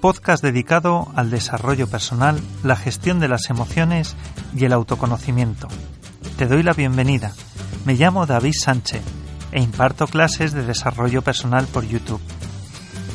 [0.00, 4.16] Podcast dedicado al desarrollo personal, la gestión de las emociones
[4.54, 5.68] y el autoconocimiento.
[6.38, 7.32] Te doy la bienvenida.
[7.84, 9.02] Me llamo David Sánchez
[9.52, 12.20] e imparto clases de desarrollo personal por YouTube.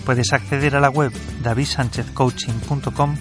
[0.06, 1.12] Puedes acceder a la web
[1.44, 3.16] davidsanchezcoaching.com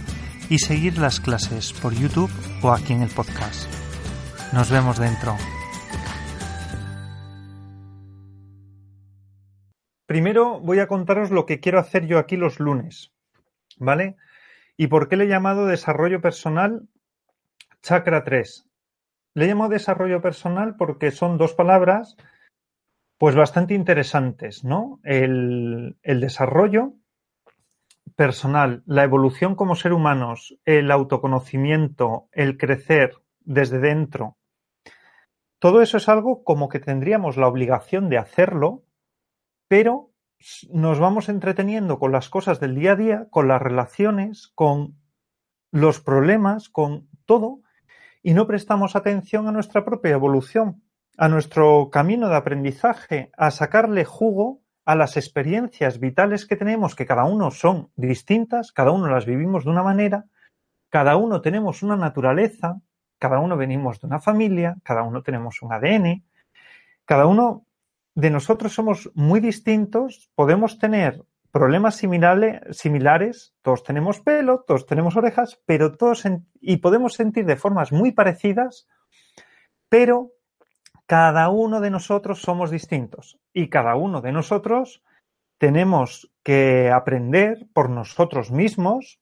[0.49, 2.31] y seguir las clases por YouTube
[2.63, 3.69] o aquí en el podcast.
[4.53, 5.37] Nos vemos dentro.
[10.07, 13.13] Primero voy a contaros lo que quiero hacer yo aquí los lunes.
[13.81, 14.17] ¿Vale?
[14.77, 16.89] ¿Y por qué le he llamado desarrollo personal
[17.83, 18.69] chakra 3?
[19.35, 22.17] Le he llamado desarrollo personal porque son dos palabras
[23.19, 25.01] pues bastante interesantes, ¿no?
[25.03, 26.95] El, el desarrollo
[28.15, 34.39] personal, la evolución como ser humanos, el autoconocimiento, el crecer desde dentro,
[35.61, 38.83] todo eso es algo como que tendríamos la obligación de hacerlo,
[39.69, 40.10] pero
[40.71, 44.97] nos vamos entreteniendo con las cosas del día a día, con las relaciones, con
[45.71, 47.61] los problemas, con todo,
[48.23, 50.83] y no prestamos atención a nuestra propia evolución,
[51.17, 57.07] a nuestro camino de aprendizaje, a sacarle jugo a las experiencias vitales que tenemos, que
[57.07, 60.25] cada uno son distintas, cada uno las vivimos de una manera,
[60.89, 62.81] cada uno tenemos una naturaleza,
[63.19, 66.25] cada uno venimos de una familia, cada uno tenemos un ADN,
[67.05, 67.67] cada uno
[68.21, 75.61] de nosotros somos muy distintos, podemos tener problemas similares, todos tenemos pelo, todos tenemos orejas,
[75.67, 76.25] pero todos
[76.61, 78.87] y podemos sentir de formas muy parecidas,
[79.89, 80.31] pero
[81.07, 83.39] cada uno de nosotros somos distintos.
[83.53, 85.03] Y cada uno de nosotros
[85.59, 89.20] tenemos que aprender por nosotros mismos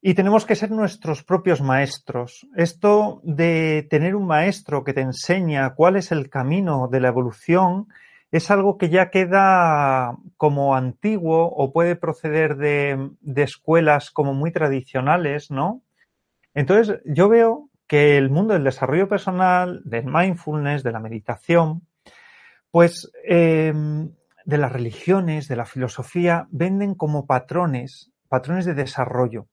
[0.00, 2.46] y tenemos que ser nuestros propios maestros.
[2.56, 7.88] Esto de tener un maestro que te enseña cuál es el camino de la evolución
[8.30, 15.50] es algo que ya queda como antiguo o puede proceder de, escuelas como muy tradicionales,
[15.50, 15.82] ¿no?
[16.54, 21.86] Entonces, yo veo que el mundo del desarrollo personal, del mindfulness, de la meditación,
[22.70, 24.12] pues em,
[24.44, 29.46] de las religiones, de la filosofía, venden como patrones, patrones de desarrollo.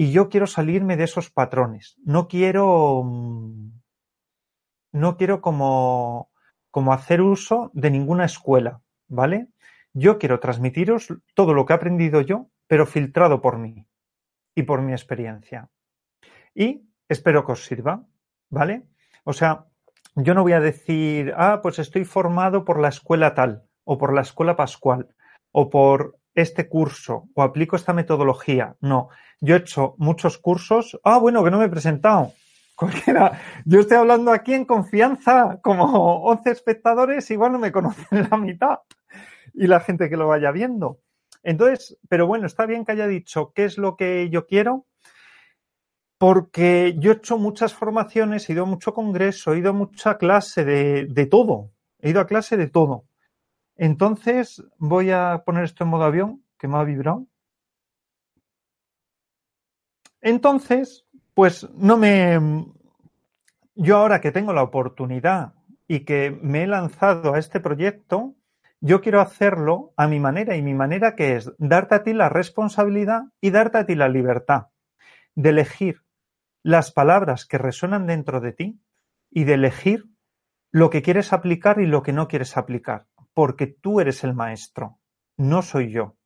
[0.00, 1.96] Y yo quiero salirme de esos patrones.
[2.04, 3.80] No quiero, mm,
[4.92, 6.30] no quiero como,
[6.70, 9.48] como hacer uso de ninguna escuela, ¿vale?
[9.92, 13.88] Yo quiero transmitiros todo lo que he aprendido yo, pero filtrado por mí
[14.54, 15.68] y por mi experiencia.
[16.54, 18.06] Y espero que os sirva,
[18.50, 18.86] ¿vale?
[19.24, 19.66] O sea,
[20.14, 24.14] yo no voy a decir, ah, pues estoy formado por la escuela tal, o por
[24.14, 25.08] la escuela pascual,
[25.50, 28.76] o por este curso o aplico esta metodología.
[28.80, 29.08] No,
[29.40, 30.98] yo he hecho muchos cursos.
[31.02, 32.32] Ah, bueno, que no me he presentado.
[33.64, 35.84] Yo estoy hablando aquí en confianza, como
[36.26, 38.78] 11 espectadores, igual no me conocen la mitad.
[39.52, 41.00] Y la gente que lo vaya viendo.
[41.42, 44.86] Entonces, pero bueno, está bien que haya dicho qué es lo que yo quiero,
[46.18, 50.16] porque yo he hecho muchas formaciones, he ido a mucho congreso, he ido a mucha
[50.18, 51.72] clase de, de todo.
[52.00, 53.07] He ido a clase de todo.
[53.78, 57.26] Entonces voy a poner esto en modo avión, que me ha vibrado.
[60.20, 62.66] Entonces, pues no me...
[63.76, 65.54] Yo ahora que tengo la oportunidad
[65.86, 68.34] y que me he lanzado a este proyecto,
[68.80, 72.28] yo quiero hacerlo a mi manera y mi manera que es darte a ti la
[72.28, 74.66] responsabilidad y darte a ti la libertad
[75.36, 76.02] de elegir
[76.64, 78.80] las palabras que resuenan dentro de ti
[79.30, 80.06] y de elegir
[80.72, 83.06] lo que quieres aplicar y lo que no quieres aplicar
[83.38, 84.98] porque tú eres el maestro,
[85.36, 86.16] no soy yo.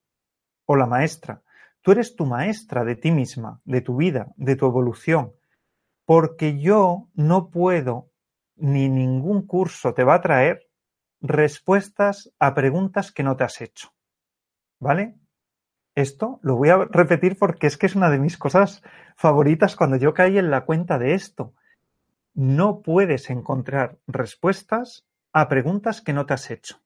[0.65, 1.43] O la maestra.
[1.83, 5.35] Tú eres tu maestra de ti misma, de tu vida, de tu evolución.
[6.07, 8.09] Porque yo no puedo,
[8.57, 10.71] ni ningún curso te va a traer
[11.21, 13.91] respuestas a preguntas que no te has hecho.
[14.79, 15.15] ¿Vale?
[15.95, 18.83] Esto lo voy a repetir porque es que es una de mis cosas
[19.17, 21.53] favoritas cuando yo caí en la cuenta de esto.
[22.33, 26.82] No puedes encontrar respuestas a preguntas que no te has hecho.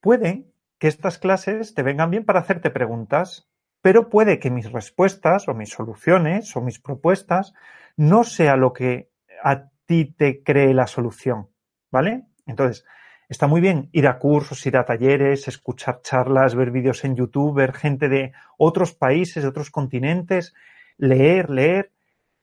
[0.00, 0.46] Puede
[0.78, 3.48] que estas clases te vengan bien para hacerte preguntas,
[3.82, 7.54] pero puede que mis respuestas o mis soluciones o mis propuestas
[7.96, 9.10] no sea lo que
[9.42, 11.48] a ti te cree la solución,
[11.90, 12.24] ¿vale?
[12.46, 12.84] Entonces,
[13.30, 17.54] Está muy bien ir a cursos, ir a talleres, escuchar charlas, ver vídeos en YouTube,
[17.54, 20.52] ver gente de otros países, de otros continentes,
[20.98, 21.92] leer, leer,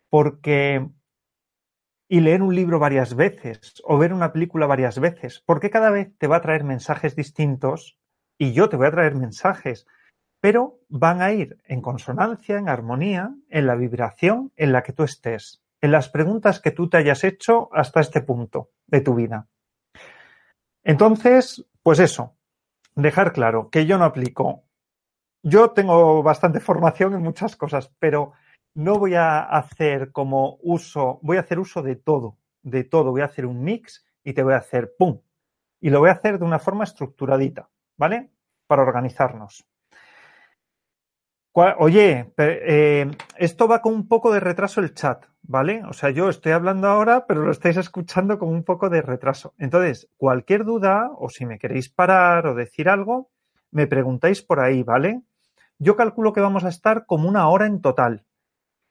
[0.09, 0.88] porque...
[2.09, 6.18] Y leer un libro varias veces o ver una película varias veces, porque cada vez
[6.18, 7.98] te va a traer mensajes distintos
[8.38, 9.88] y yo te voy a traer mensajes,
[10.39, 15.04] pero van a ir en consonancia, en armonía, en la vibración en la que tú
[15.04, 19.48] estés, en las preguntas que tú te hayas hecho hasta este punto de tu vida.
[20.83, 22.38] Entonces, pues eso,
[22.95, 24.63] dejar claro que yo no aplico.
[25.44, 28.33] Yo tengo bastante formación en muchas cosas, pero
[28.77, 33.09] no voy a hacer como uso, voy a hacer uso de todo, de todo.
[33.09, 35.19] Voy a hacer un mix y te voy a hacer pum.
[35.81, 38.29] Y lo voy a hacer de una forma estructuradita, ¿vale?
[38.68, 39.68] Para organizarnos.
[41.53, 45.81] Oye, eh, esto va con un poco de retraso el chat, ¿vale?
[45.89, 49.56] O sea, yo estoy hablando ahora, pero lo estáis escuchando con un poco de retraso.
[49.57, 53.31] Entonces, cualquier duda o si me queréis parar o decir algo,
[53.71, 55.23] me preguntáis por ahí, ¿vale?
[55.80, 58.26] Yo calculo que vamos a estar como una hora en total.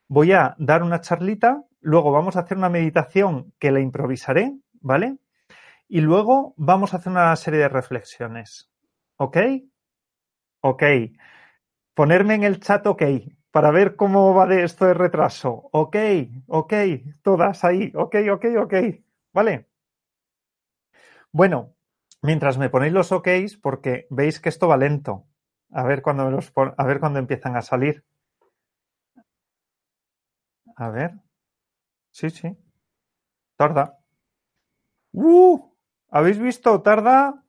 [0.08, 5.18] Voy a dar una charlita, luego vamos a hacer una meditación que la improvisaré, ¿vale?
[5.88, 8.70] Y luego vamos a hacer una serie de reflexiones.
[9.16, 9.38] ¿Ok?
[10.60, 10.82] Ok.
[11.94, 13.02] Ponerme en el chat OK
[13.50, 15.68] para ver cómo va de esto de retraso.
[15.72, 15.96] Ok,
[16.46, 16.74] ok,
[17.22, 17.90] todas ahí.
[17.96, 18.74] Ok, ok, ok.
[19.32, 19.66] ¿Vale?
[21.32, 21.74] Bueno,
[22.22, 25.26] mientras me ponéis los OKs, porque veis que esto va lento.
[25.70, 28.04] A ver cuándo los a ver cuándo empiezan a salir.
[30.76, 31.14] A ver.
[32.11, 32.56] Sí, sí.
[33.56, 33.99] Tarda.
[35.12, 35.73] ¡Uh!
[36.11, 36.81] ¿Habéis visto?
[36.82, 37.43] Tarda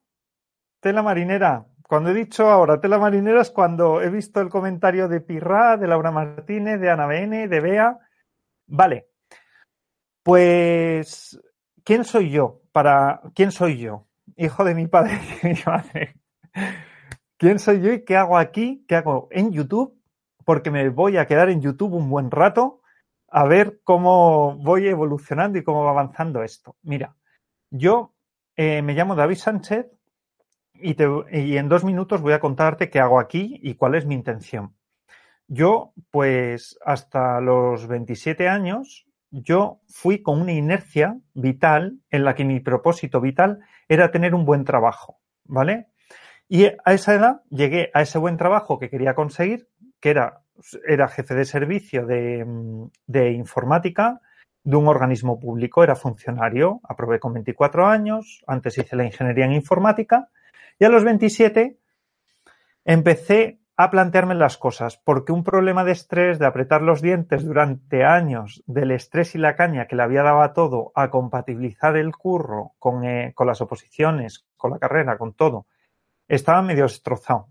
[0.80, 1.66] tela marinera.
[1.88, 5.88] Cuando he dicho ahora tela marinera es cuando he visto el comentario de Pirra, de
[5.88, 8.00] Laura Martínez, de Ana BN, de Bea.
[8.68, 9.08] Vale.
[10.24, 11.40] Pues,
[11.84, 12.62] ¿quién soy yo?
[12.72, 14.08] Para, ¿quién soy yo?
[14.36, 16.16] Hijo de mi padre y mi madre.
[17.38, 18.86] ¿Quién soy yo y qué hago aquí?
[18.88, 19.98] ¿Qué hago en YouTube?
[20.44, 22.82] Porque me voy a quedar en YouTube un buen rato
[23.38, 26.76] a ver cómo voy evolucionando y cómo va avanzando esto.
[26.82, 27.16] Mira,
[27.70, 28.16] yo
[28.56, 29.86] eh, me llamo David Sánchez,
[30.74, 30.96] y,
[31.58, 34.76] en dos minutos voy a contarte qué hago aquí y cuál es mi intención.
[35.48, 42.44] Yo, pues hasta los 27 años, yo fui con una inercia vital en la que
[42.44, 45.90] mi propósito vital era tener un buen trabajo, ¿vale?
[46.50, 49.70] Y a esa edad llegué a ese buen trabajo que quería conseguir,
[50.00, 50.42] que era,
[50.88, 52.46] era jefe de servicio de,
[53.06, 54.22] de informática
[54.64, 59.54] de un organismo público, era funcionario, aprobé con 24 años, antes hice la ingeniería en
[59.54, 60.30] informática
[60.78, 61.78] y a los 27
[62.84, 68.04] empecé a plantearme las cosas, porque un problema de estrés, de apretar los dientes durante
[68.04, 72.16] años, del estrés y la caña que le había dado a todo, a compatibilizar el
[72.16, 75.68] curro con, eh, con las oposiciones, con la carrera, con todo,
[76.28, 77.50] estaba medio destrozado.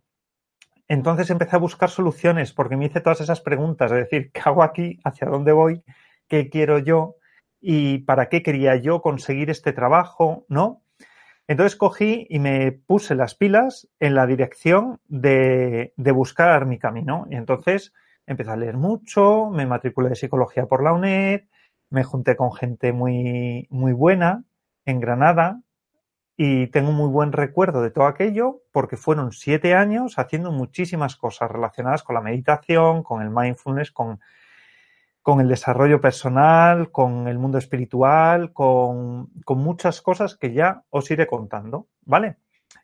[0.89, 4.63] Entonces empecé a buscar soluciones porque me hice todas esas preguntas, es decir, ¿qué hago
[4.63, 5.01] aquí?
[5.05, 5.83] ¿Hacia dónde voy?
[6.29, 7.17] ¿Qué quiero yo?
[7.61, 10.47] ¿Y para qué quería yo conseguir este trabajo?
[10.49, 10.83] ¿No?
[11.49, 17.27] Entonces cogí y me puse las pilas en la dirección de, buscar mi camino.
[17.31, 17.93] Y entonces
[18.27, 21.43] empecé a leer mucho, me matriculé de psicología por la UNED,
[21.91, 24.45] me junté con gente muy, muy buena
[24.85, 25.61] en Granada
[26.37, 31.51] y tengo muy buen recuerdo de todo aquello porque fueron siete años haciendo muchísimas cosas
[31.51, 34.21] relacionadas con la meditación, con el mindfulness, con
[35.27, 41.27] con el desarrollo personal, con el mundo espiritual, con, muchas cosas que ya os iré
[41.27, 42.37] contando, ¿vale?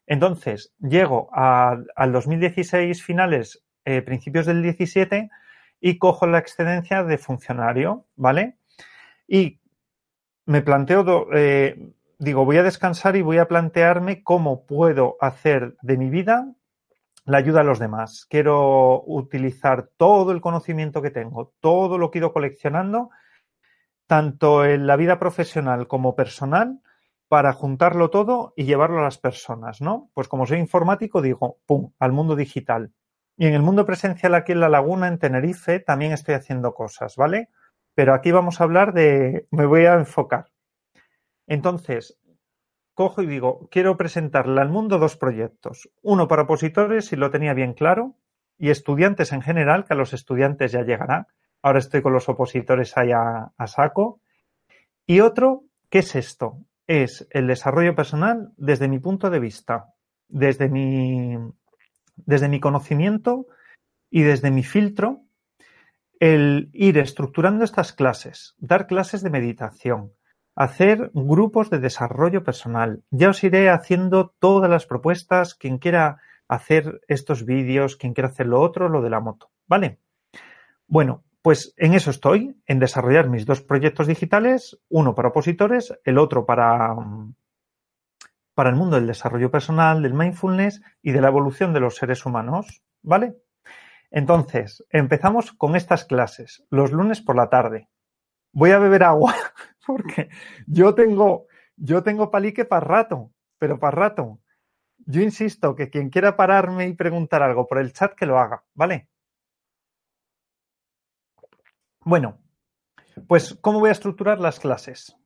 [0.08, 5.30] Entonces, llego al 2016 finales, eh, principios del 17
[5.80, 8.56] y cojo la excedencia de funcionario, ¿vale?
[9.28, 9.60] Y
[10.44, 15.96] me planteo, eh, digo, voy a descansar y voy a plantearme cómo puedo hacer de
[15.96, 16.54] mi vida
[17.24, 18.26] la ayuda a los demás.
[18.30, 23.10] Quiero utilizar todo el conocimiento que tengo, todo lo que he ido coleccionando,
[24.06, 26.80] tanto en la vida profesional como personal,
[27.26, 30.10] para juntarlo todo y llevarlo a las personas, ¿no?
[30.14, 32.92] Pues como soy informático, digo, ¡pum!, al mundo digital.
[33.36, 37.16] Y en el mundo presencial aquí en La Laguna, en Tenerife, también estoy haciendo cosas,
[37.16, 37.48] ¿vale?
[37.94, 40.52] Pero aquí vamos a hablar de, me voy a enfocar.
[41.46, 42.18] Entonces,
[42.94, 45.90] cojo y digo, quiero presentarle al mundo dos proyectos.
[46.02, 48.16] Uno para opositores, si lo tenía bien claro,
[48.58, 51.26] y estudiantes en general, que a los estudiantes ya llegará.
[51.62, 54.20] Ahora estoy con los opositores allá a saco.
[55.06, 56.58] Y otro, ¿qué es esto?
[56.86, 59.94] Es el desarrollo personal desde mi punto de vista,
[60.28, 61.36] desde mi,
[62.16, 63.46] desde mi conocimiento
[64.10, 65.22] y desde mi filtro,
[66.20, 70.12] el ir estructurando estas clases, dar clases de meditación,
[70.54, 73.02] hacer grupos de desarrollo personal.
[73.10, 78.46] Ya os iré haciendo todas las propuestas, quien quiera hacer estos vídeos, quien quiera hacer
[78.46, 79.98] lo otro, lo de la moto, ¿vale?
[80.86, 86.18] Bueno, pues en eso estoy, en desarrollar mis dos proyectos digitales, uno para opositores, el
[86.18, 86.94] otro para,
[88.54, 92.26] para el mundo del desarrollo personal, del mindfulness y de la evolución de los seres
[92.26, 93.36] humanos, ¿vale?
[94.10, 97.88] Entonces, empezamos con estas clases, los lunes por la tarde.
[98.52, 99.34] Voy a beber agua
[99.86, 100.28] porque
[100.66, 104.40] yo tengo, yo tengo palique para rato, pero para rato.
[105.04, 108.64] Yo insisto que quien quiera pararme y preguntar algo por el chat que lo haga,
[108.74, 109.08] ¿vale?
[112.04, 112.38] Bueno,
[113.26, 115.16] pues ¿cómo voy a estructurar las clases?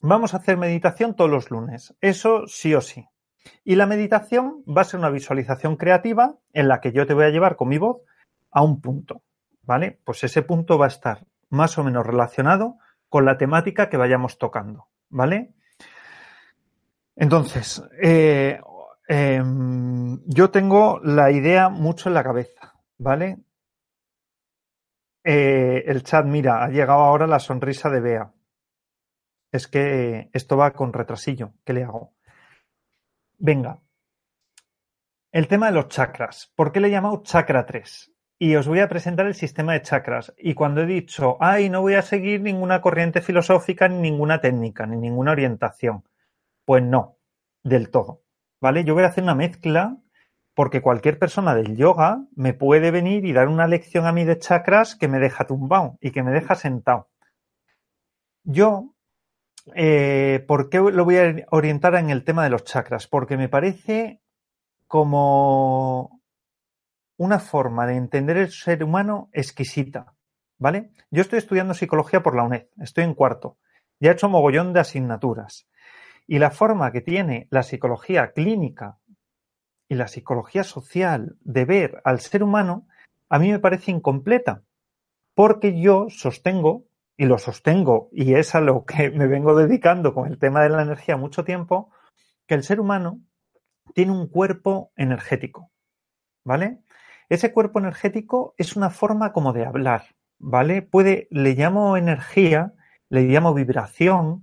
[0.00, 3.06] Vamos a hacer meditación todos los lunes, eso sí o sí.
[3.64, 7.24] Y la meditación va a ser una visualización creativa en la que yo te voy
[7.24, 8.02] a llevar con mi voz
[8.50, 9.22] a un punto,
[9.62, 10.00] ¿vale?
[10.04, 14.38] Pues ese punto va a estar más o menos relacionado con la temática que vayamos
[14.38, 15.54] tocando, ¿vale?
[17.14, 18.60] Entonces, eh,
[19.08, 23.38] em, yo tengo la idea mucho en la cabeza, ¿vale?
[25.24, 28.32] Eh, el chat, mira, ha llegado ahora la sonrisa de Bea.
[29.50, 31.54] Es que esto va con retrasillo.
[31.64, 32.14] ¿Qué le hago?
[33.38, 33.80] Venga.
[35.32, 36.52] El tema de los chakras.
[36.54, 38.15] ¿Por qué le he llamado chakra 3?
[38.38, 40.34] Y os voy a presentar el sistema de chakras.
[40.38, 44.86] Y cuando he dicho, ay, no voy a seguir ninguna corriente filosófica, ni ninguna técnica,
[44.86, 46.04] ni ninguna orientación,
[46.64, 47.16] pues no,
[47.62, 48.22] del todo.
[48.60, 48.84] ¿Vale?
[48.84, 49.96] Yo voy a hacer una mezcla
[50.54, 54.38] porque cualquier persona del yoga me puede venir y dar una lección a mí de
[54.38, 57.10] chakras que me deja tumbado y que me deja sentado.
[58.44, 58.94] Yo,
[59.74, 63.06] eh, ¿por qué lo voy a orientar en el tema de los chakras?
[63.06, 64.22] Porque me parece
[64.86, 66.15] como
[67.16, 70.14] una forma de entender el ser humano exquisita,
[70.58, 70.90] ¿vale?
[71.10, 73.58] Yo estoy estudiando psicología por la UNED, estoy en cuarto,
[74.00, 75.68] ya he hecho mogollón de asignaturas.
[76.26, 78.98] Y la forma que tiene la psicología clínica
[79.88, 82.86] y la psicología social de ver al ser humano,
[83.28, 84.62] a mí me parece incompleta,
[85.34, 86.84] porque yo sostengo,
[87.16, 90.70] y lo sostengo, y es a lo que me vengo dedicando con el tema de
[90.70, 91.90] la energía mucho tiempo,
[92.46, 93.20] que el ser humano
[93.94, 95.70] tiene un cuerpo energético,
[96.44, 96.80] ¿vale?
[97.28, 100.82] Ese cuerpo energético es una forma como de hablar, ¿vale?
[100.82, 102.72] Puede, le llamo energía,
[103.08, 104.42] le llamo vibración,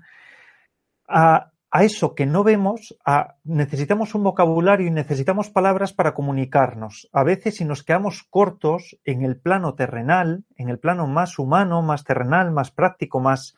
[1.07, 1.49] a,
[1.81, 2.95] eso que no vemos,
[3.43, 7.09] necesitamos un vocabulario y necesitamos palabras para comunicarnos.
[7.11, 11.81] A veces si nos quedamos cortos en el plano terrenal, en el plano más humano,
[11.81, 13.55] más terrenal, más práctico, más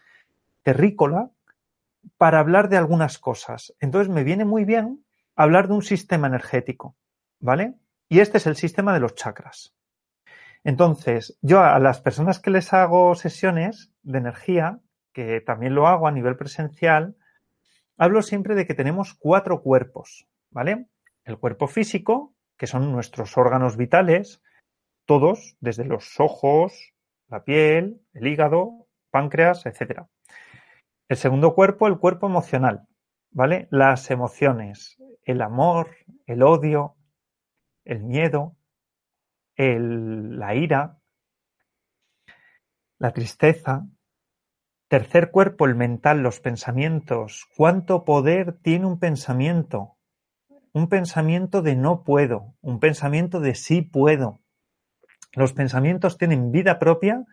[0.64, 1.30] terrícola,
[2.18, 3.74] para hablar de algunas cosas.
[3.82, 5.04] Entonces me viene muy bien
[5.36, 6.96] hablar de un sistema energético,
[7.42, 7.76] ¿vale?
[8.08, 9.76] Y este es el sistema de los chakras.
[10.64, 14.80] Entonces, yo a las personas que les hago sesiones de energía,
[15.14, 17.16] que también lo hago a nivel presencial,
[17.98, 20.88] hablo siempre de que tenemos cuatro cuerpos, ¿vale?
[21.24, 24.42] El cuerpo físico, que son nuestros órganos vitales,
[25.06, 26.94] todos, desde los ojos,
[27.28, 30.04] la piel, el hígado, páncreas, etc.
[31.08, 32.88] El segundo cuerpo, el cuerpo emocional,
[33.32, 33.68] ¿vale?
[33.70, 35.92] Las emociones, el amor,
[36.26, 36.96] el odio,
[37.86, 38.58] el miedo,
[39.56, 41.00] la ira,
[42.98, 43.88] la tristeza.
[44.88, 47.48] Tercer cuerpo, el mental, los pensamientos.
[47.56, 49.98] ¿Cuánto poder tiene un pensamiento?
[50.74, 54.42] Un pensamiento de no puedo, un pensamiento de sí puedo.
[55.34, 57.26] Los pensamientos tienen vida propia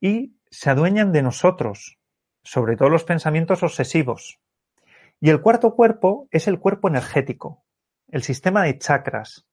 [0.00, 1.98] y se adueñan de nosotros,
[2.42, 4.40] sobre todo los pensamientos obsesivos.
[5.20, 7.64] Y el cuarto cuerpo es el cuerpo energético,
[8.08, 9.49] el sistema de chakras,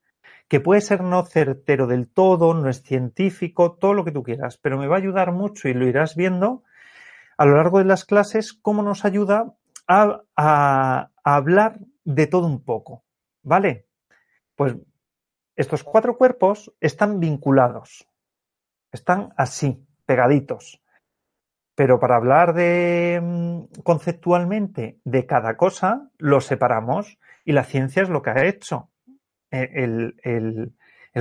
[0.48, 4.58] que puede ser no certero del todo, no es científico, todo lo que tú quieras,
[4.58, 6.64] pero me va a ayudar mucho y lo irás viendo
[7.38, 9.54] a lo largo de las clases cómo nos ayuda
[9.88, 13.04] a, hablar de todo un poco,
[13.44, 13.86] ¿vale?
[14.56, 14.76] Pues
[15.56, 18.08] estos cuatro cuerpos están vinculados,
[18.92, 20.82] están así, pegaditos.
[21.76, 28.10] Pero para hablar de mm, conceptualmente de cada cosa, los separamos y la ciencia es
[28.10, 28.90] lo que ha hecho.
[29.52, 30.74] Eh, el,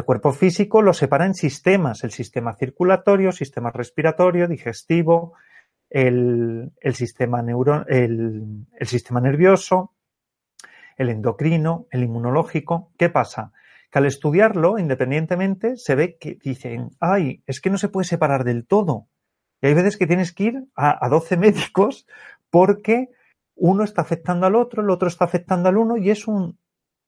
[0.04, 5.32] cuerpo físico lo separa en sistemas, el sistema circulatorio, sistema respiratorio, digestivo,
[5.88, 7.42] el, sistema,
[7.88, 9.94] el, sistema nervioso,
[10.96, 12.92] el endocrino, el inmunológico.
[12.98, 13.52] ¿Qué pasa?
[13.90, 18.44] Que al estudiarlo independientemente se ve que dicen, ay, es que no se puede separar
[18.44, 19.08] del todo.
[19.62, 22.06] Y hay veces que tienes que ir a, a 12 médicos
[22.50, 23.08] porque
[23.54, 26.58] uno está afectando al otro, el otro está afectando al uno y es un,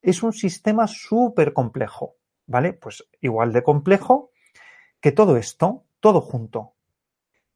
[0.02, 2.72] es un sistema súper complejo, ¿vale?
[2.72, 4.30] Pues igual de complejo
[5.00, 6.74] que todo esto, todo junto.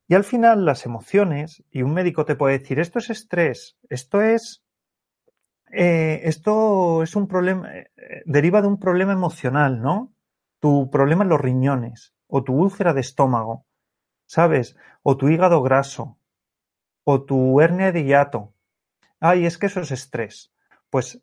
[0.08, 4.20] Y al final las emociones, y un médico te puede decir, esto es estrés, esto
[4.20, 4.62] es,
[5.70, 7.90] eh, esto es un problema, eh,
[8.26, 10.12] deriva de un problema emocional, ¿no?
[10.60, 13.64] Tu problema en los riñones, o tu úlcera de estómago,
[14.26, 14.76] ¿sabes?
[15.02, 16.18] O tu hígado graso,
[17.04, 18.54] o tu hernia de hiato.
[19.18, 20.52] Ay, es que eso es estrés.
[20.90, 21.22] Pues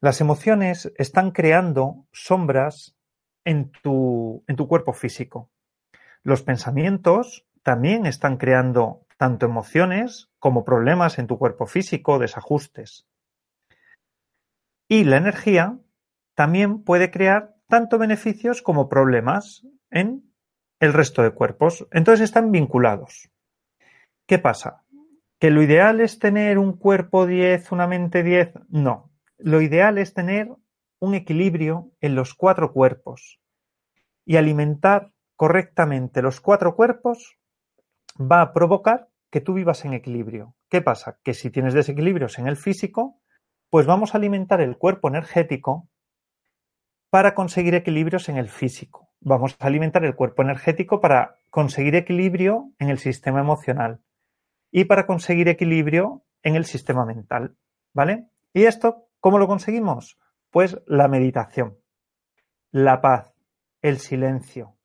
[0.00, 2.96] las emociones están creando sombras
[3.44, 5.50] en tu, en tu cuerpo físico.
[6.22, 13.06] Los pensamientos también están creando tanto emociones como problemas en tu cuerpo físico, desajustes.
[14.88, 15.78] Y la energía
[16.34, 20.32] también puede crear tanto beneficios como problemas en
[20.80, 21.86] el resto de cuerpos.
[21.92, 23.30] Entonces están vinculados.
[24.26, 24.82] ¿Qué pasa?
[25.38, 28.52] ¿Que lo ideal es tener un cuerpo 10, una mente 10?
[28.70, 29.09] No.
[29.42, 30.48] Lo ideal es tener
[30.98, 33.40] un equilibrio en los cuatro cuerpos
[34.26, 37.38] y alimentar correctamente los cuatro cuerpos
[38.20, 40.54] va a provocar que tú vivas en equilibrio.
[40.68, 41.18] ¿Qué pasa?
[41.22, 43.18] Que si tienes desequilibrios en el físico,
[43.70, 45.88] pues vamos a alimentar el cuerpo energético
[47.08, 49.08] para conseguir equilibrios en el físico.
[49.20, 54.00] Vamos a alimentar el cuerpo energético para conseguir equilibrio en el sistema emocional
[54.70, 57.56] y para conseguir equilibrio en el sistema mental.
[57.92, 58.28] ¿Vale?
[58.52, 60.18] ¿Y esto cómo lo conseguimos?
[60.50, 61.78] Pues la meditación,
[62.70, 63.32] la paz,
[63.82, 64.76] el silencio.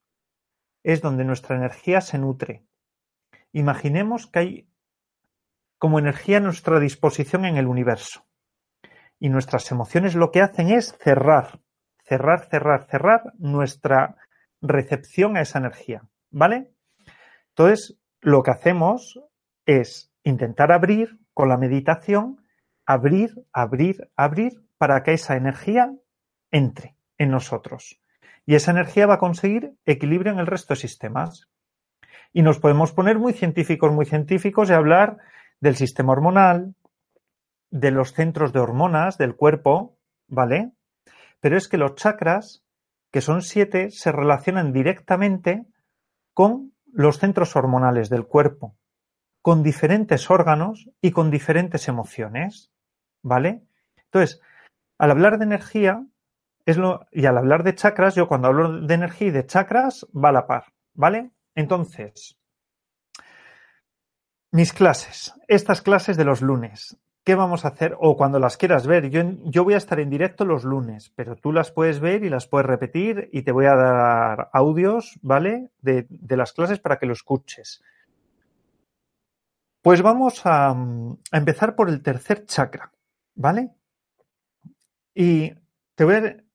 [0.83, 2.65] Es donde nuestra energía se nutre.
[3.51, 4.69] Imaginemos que hay
[5.77, 8.25] como energía a nuestra disposición en el universo.
[9.19, 11.59] Y nuestras emociones lo que hacen es cerrar,
[12.03, 14.17] cerrar, cerrar, cerrar nuestra
[14.61, 16.03] recepción a esa energía.
[16.31, 16.71] ¿Vale?
[17.49, 19.19] Entonces, lo que hacemos
[19.65, 22.44] es intentar abrir con la meditación,
[22.85, 25.93] abrir, abrir, abrir para que esa energía
[26.51, 28.01] entre en nosotros.
[28.45, 31.49] Y esa energía va a conseguir equilibrio en el resto de sistemas.
[32.31, 35.17] Y nos podemos poner muy científicos, muy científicos y hablar
[35.59, 36.75] del sistema hormonal,
[37.71, 40.71] de los centros de hormonas del cuerpo, ¿vale?
[41.39, 42.63] Pero es que los chakras,
[43.11, 45.65] que son siete, se relacionan directamente
[46.33, 48.77] con los centros hormonales del cuerpo,
[49.41, 52.71] con diferentes órganos y con diferentes emociones,
[53.25, 53.63] ¿vale?
[53.97, 54.39] Entonces,
[54.99, 56.05] al hablar de energía,
[56.65, 60.05] es lo, y al hablar de chakras, yo cuando hablo de energía y de chakras,
[60.15, 61.31] va a la par, ¿vale?
[61.55, 62.37] Entonces,
[64.51, 67.95] mis clases, estas clases de los lunes, ¿qué vamos a hacer?
[67.99, 71.35] O cuando las quieras ver, yo, yo voy a estar en directo los lunes, pero
[71.35, 75.71] tú las puedes ver y las puedes repetir y te voy a dar audios, ¿vale?
[75.81, 77.81] De, de las clases para que lo escuches.
[79.81, 82.91] Pues vamos a, a empezar por el tercer chakra,
[83.35, 83.75] ¿vale?
[85.13, 85.53] Y
[85.95, 86.45] te voy a,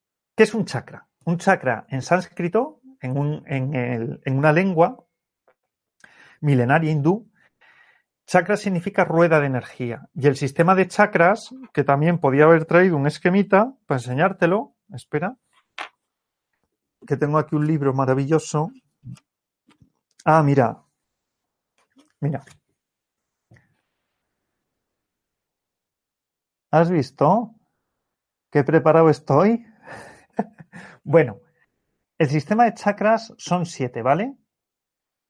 [0.41, 1.07] ¿Qué es un chakra?
[1.27, 5.05] Un chakra en sánscrito, en, una lengua
[6.41, 7.31] milenaria hindú,
[8.27, 10.09] chakra significa rueda de energía.
[10.15, 15.37] Y el sistema de chakras, que también podía haber traído un esquemita para enseñártelo, espera,
[17.07, 18.73] que tengo aquí un libro maravilloso.
[20.25, 20.83] Ah, mira,
[22.21, 22.43] mira.
[26.71, 27.57] ¿Has visto
[28.51, 29.67] qué preparado estoy?
[31.03, 31.41] Bueno,
[32.19, 34.37] el sistema de chakras son siete, ¿vale?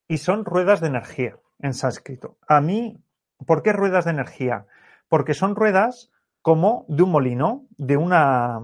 [0.08, 2.36] Y son ruedas de energía en sánscrito.
[2.46, 3.02] A mí,
[3.46, 4.66] ¿por qué ruedas de energía?
[5.08, 6.10] Porque son ruedas
[6.42, 8.60] como de un molino, de una,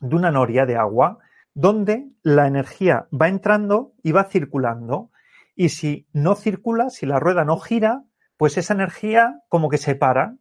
[0.00, 1.18] de una noria de agua,
[1.54, 5.10] donde la energía va entrando y va circulando.
[5.54, 8.04] Y si no circula, si la rueda no gira,
[8.36, 10.36] pues esa energía como que se para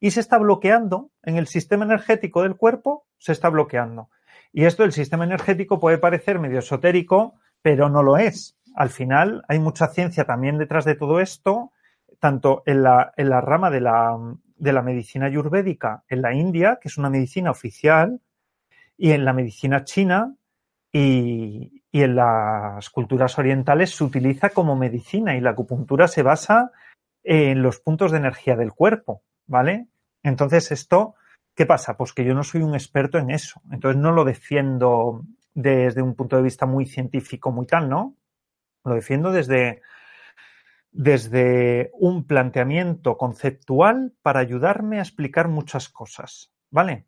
[0.00, 4.10] y se está bloqueando en el sistema energético del cuerpo, se está bloqueando.
[4.52, 8.56] Y esto, el sistema energético puede parecer medio esotérico, pero no lo es.
[8.74, 11.72] Al final hay mucha ciencia también detrás de todo esto,
[12.20, 14.16] tanto en la, en la rama de la,
[14.56, 18.20] de la medicina ayurvédica en la India, que es una medicina oficial,
[18.96, 20.34] y en la medicina china
[20.92, 26.70] y, y, en las culturas orientales se utiliza como medicina y la acupuntura se basa
[27.24, 29.88] en los puntos de energía del cuerpo, ¿vale?
[30.22, 31.14] Entonces esto
[31.54, 31.96] ¿Qué pasa?
[31.96, 33.62] Pues que yo no soy un experto en eso.
[33.70, 38.16] Entonces no lo defiendo desde un punto de vista muy científico, muy tal, ¿no?
[38.84, 39.80] Lo defiendo desde,
[40.90, 47.06] desde un planteamiento conceptual para ayudarme a explicar muchas cosas, ¿vale?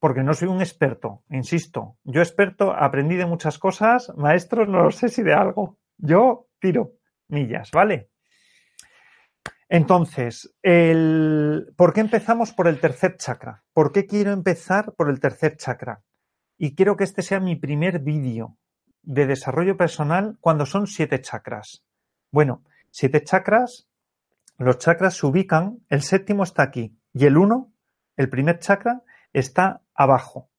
[0.00, 1.96] Porque no soy un experto, insisto.
[2.02, 5.78] Yo experto, aprendí de muchas cosas, maestros, no sé si de algo.
[5.98, 6.94] Yo tiro
[7.28, 8.10] millas, ¿vale?
[9.74, 10.54] Entonces,
[11.74, 13.64] ¿por qué empezamos por el tercer chakra?
[13.72, 16.00] ¿Por qué quiero empezar por el tercer chakra?
[16.56, 18.56] Y quiero que este sea mi primer vídeo
[19.02, 21.82] de desarrollo personal cuando son siete chakras.
[22.30, 23.88] Bueno, siete chakras,
[24.58, 27.72] los chakras se ubican, el séptimo está aquí y el uno,
[28.16, 30.50] el primer chakra, está abajo,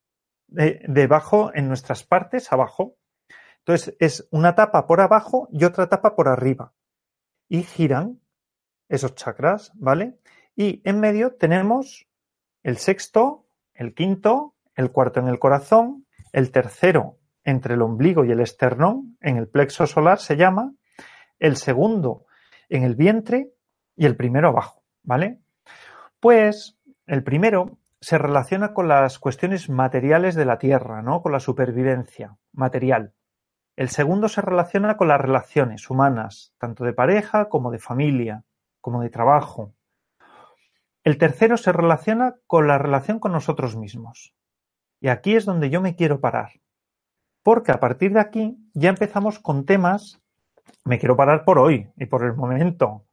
[0.47, 2.97] debajo en nuestras partes, abajo.
[3.59, 6.73] Entonces es una tapa por abajo y otra tapa por arriba.
[7.47, 8.19] Y giran
[8.89, 10.19] esos chakras, ¿vale?
[10.55, 12.07] Y en medio tenemos
[12.63, 18.31] el sexto, el quinto, el cuarto en el corazón, el tercero entre el ombligo y
[18.31, 20.73] el esternón, en el plexo solar se llama,
[21.39, 22.25] el segundo
[22.69, 23.51] en el vientre
[23.95, 25.41] y el primero abajo, ¿vale?
[26.19, 31.21] Pues el primero se relaciona con las cuestiones materiales de la Tierra, ¿no?
[31.21, 33.13] Con la supervivencia material.
[33.75, 38.43] El segundo se relaciona con las relaciones humanas, tanto de pareja como de familia,
[38.85, 39.73] como de trabajo.
[41.03, 44.35] El tercero se relaciona con la relación con nosotros mismos.
[45.01, 46.51] Y aquí es donde yo me quiero parar.
[47.41, 50.21] Porque a partir de aquí ya empezamos con temas,
[50.83, 53.07] me quiero parar por hoy y por el momento.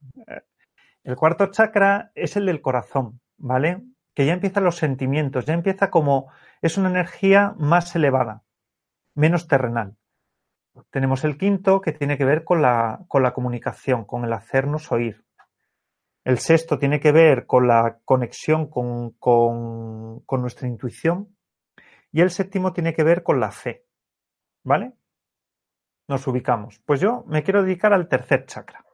[1.03, 3.83] El cuarto chakra es el del corazón, ¿vale?
[4.13, 6.31] Que ya empiezan los sentimientos, ya empieza como
[6.61, 8.43] es una energía más elevada,
[9.15, 9.95] menos terrenal.
[10.91, 14.91] Tenemos el quinto que tiene que ver con la, con la comunicación, con el hacernos
[14.91, 15.22] oír.
[16.23, 21.35] El sexto tiene que ver con la conexión con, con, nuestra intuición.
[22.11, 23.85] Y el séptimo tiene que ver con la fe.
[24.63, 24.93] ¿Vale?
[26.07, 26.79] Nos ubicamos.
[26.85, 28.85] Pues yo me quiero dedicar al tercer chakra.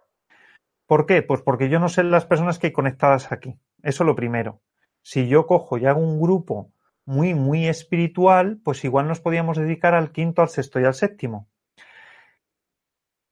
[0.88, 1.22] ¿Por qué?
[1.22, 3.60] Pues porque yo no sé las personas que hay conectadas aquí.
[3.84, 4.62] Eso lo primero.
[5.04, 6.72] Si yo cojo y hago un grupo
[7.06, 11.48] muy, muy espiritual, pues igual nos podíamos dedicar al quinto, al sexto y al séptimo.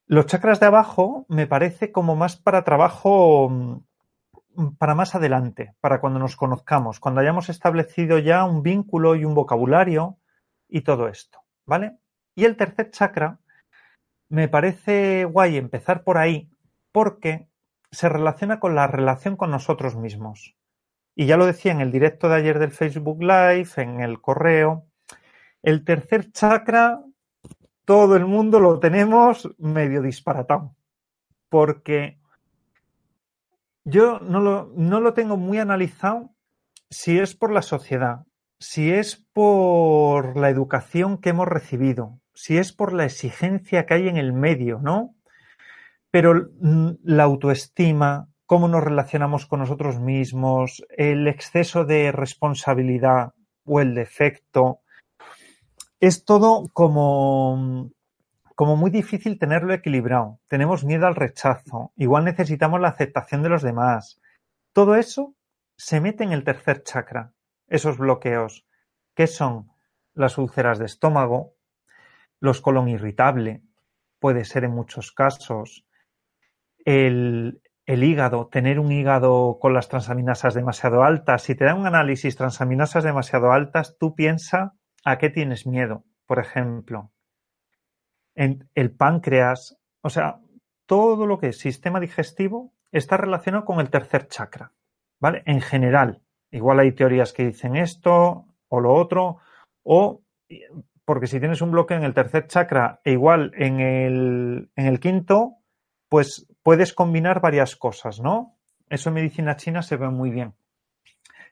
[0.05, 3.86] Los chakras de abajo me parece como más para trabajo mm,
[4.77, 9.35] para más adelante, para cuando nos conozcamos, cuando hayamos establecido ya un vínculo y un
[9.35, 10.17] vocabulario
[10.67, 11.97] y todo esto, ¿vale?
[12.35, 13.39] Y el tercer chakra,
[14.29, 16.49] me parece guay empezar por ahí
[16.91, 17.47] porque
[17.91, 20.55] se relaciona con la relación con nosotros mismos.
[21.15, 24.85] Y ya lo decía en el directo de ayer del Facebook Live, en el correo,
[25.63, 27.01] el tercer chakra,
[27.85, 30.75] todo el mundo lo tenemos medio disparatado.
[31.49, 32.19] Porque
[33.87, 36.35] yo no lo, no lo tengo muy analizado
[36.89, 38.25] si es por la sociedad,
[38.59, 44.09] si es por la educación que hemos recibido, si es por la exigencia que hay
[44.09, 45.15] en el medio, ¿no?
[46.11, 46.49] Pero
[47.01, 54.81] la autoestima, cómo nos relacionamos con nosotros mismos, el exceso de responsabilidad o el defecto,
[56.01, 57.89] es todo como,
[58.57, 60.39] como muy difícil tenerlo equilibrado.
[60.47, 64.19] Tenemos miedo al rechazo, igual necesitamos la aceptación de los demás.
[64.73, 65.35] Todo eso
[65.77, 67.33] se mete en el tercer chakra,
[67.67, 68.65] esos bloqueos,
[69.13, 69.69] que son
[70.15, 71.53] las úlceras de estómago,
[72.39, 73.61] los colon irritable,
[74.17, 75.85] puede ser en muchos casos.
[76.83, 81.43] El, hígado, tener un hígado con las transaminasas demasiado altas.
[81.43, 84.73] Si te dan un análisis transaminasas demasiado altas, tú piensa
[85.05, 87.11] a qué tienes miedo, por ejemplo.
[88.37, 90.39] En el páncreas, o sea,
[90.85, 94.71] todo lo que es sistema digestivo está relacionado con el tercer chakra,
[95.19, 95.43] ¿vale?
[95.45, 96.21] En general.
[96.51, 99.39] Igual hay teorías que dicen esto o lo otro,
[99.83, 100.21] o
[101.03, 104.99] porque si tienes un bloque en el tercer chakra e igual en el, en el
[104.99, 105.55] quinto,
[106.09, 108.57] pues puedes combinar varias cosas, ¿no?
[108.89, 110.53] Eso en medicina china se ve muy bien.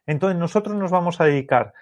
[0.06, 1.74] Entonces nosotros nos vamos a dedicar,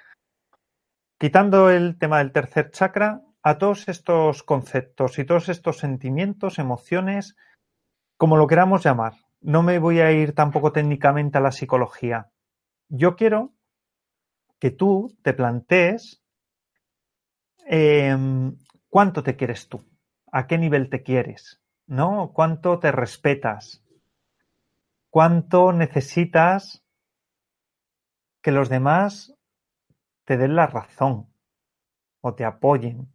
[1.20, 7.36] quitando el tema del tercer chakra, a todos estos conceptos y todos estos sentimientos, emociones,
[8.18, 9.14] como lo queramos llamar.
[9.42, 12.32] No me voy a ir tampoco técnicamente a la psicología.
[12.90, 13.54] Yo quiero
[14.60, 16.24] que tú te plantees
[17.66, 18.58] Em,
[18.90, 19.86] ¿cuánto te quieres tú?
[20.32, 21.62] ¿A qué nivel te quieres?
[21.88, 22.32] ¿No?
[22.34, 23.84] ¿Cuánto te respetas?
[25.10, 26.84] ¿Cuánto necesitas
[28.42, 29.34] que los demás
[30.26, 31.34] te den la razón
[32.22, 33.13] o te apoyen?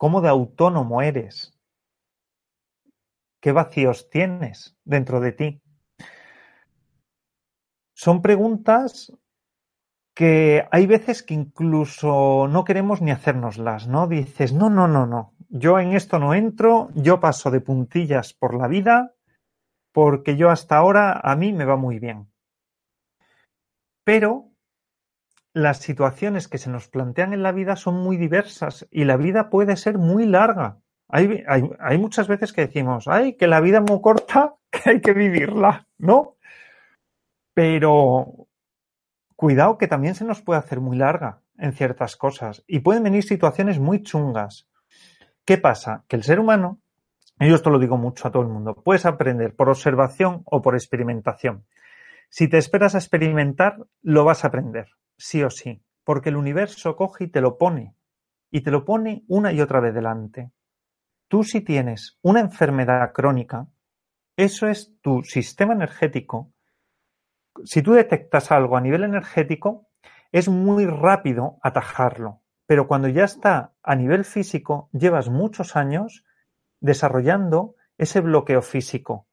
[0.00, 1.52] ¿Cómo de autónomo eres?
[3.38, 5.62] ¿Qué vacíos tienes dentro de ti?
[7.92, 9.12] Son preguntas
[10.14, 14.06] que hay veces que incluso no queremos ni hacérnoslas, ¿no?
[14.06, 18.54] Dices, no, no, no, no, yo en esto no entro, yo paso de puntillas por
[18.54, 19.14] la vida
[19.92, 22.32] porque yo hasta ahora a mí me va muy bien.
[24.04, 24.49] Pero
[25.52, 29.50] las situaciones que se nos plantean en la vida son muy diversas y la vida
[29.50, 30.78] puede ser muy larga.
[31.08, 35.12] Hay, muchas veces que decimos, ay, que la vida es muy corta, que hay que
[35.12, 36.36] vivirla, ¿no?
[37.52, 38.46] Pero
[39.34, 43.24] cuidado que también se nos puede hacer muy larga en ciertas cosas y pueden venir
[43.24, 44.68] situaciones muy chungas.
[45.44, 46.04] ¿Qué pasa?
[46.06, 46.80] Que el ser humano
[47.40, 48.74] Y yo esto lo digo mucho a todo el mundo.
[48.74, 51.64] Puedes aprender por observación o por experimentación.
[52.28, 54.86] Si te esperas a experimentar, lo vas a aprender,
[55.20, 57.94] sí o sí, porque el universo coge y te lo pone,
[58.50, 60.50] y te lo pone una y otra vez delante.
[61.28, 63.68] Tú si tienes una enfermedad crónica,
[64.36, 66.52] eso es tu sistema energético.
[67.64, 69.88] Si tú detectas algo a nivel energético,
[70.32, 76.24] es muy rápido atajarlo, pero cuando ya está a nivel físico, llevas muchos años
[76.80, 79.26] desarrollando ese bloqueo físico.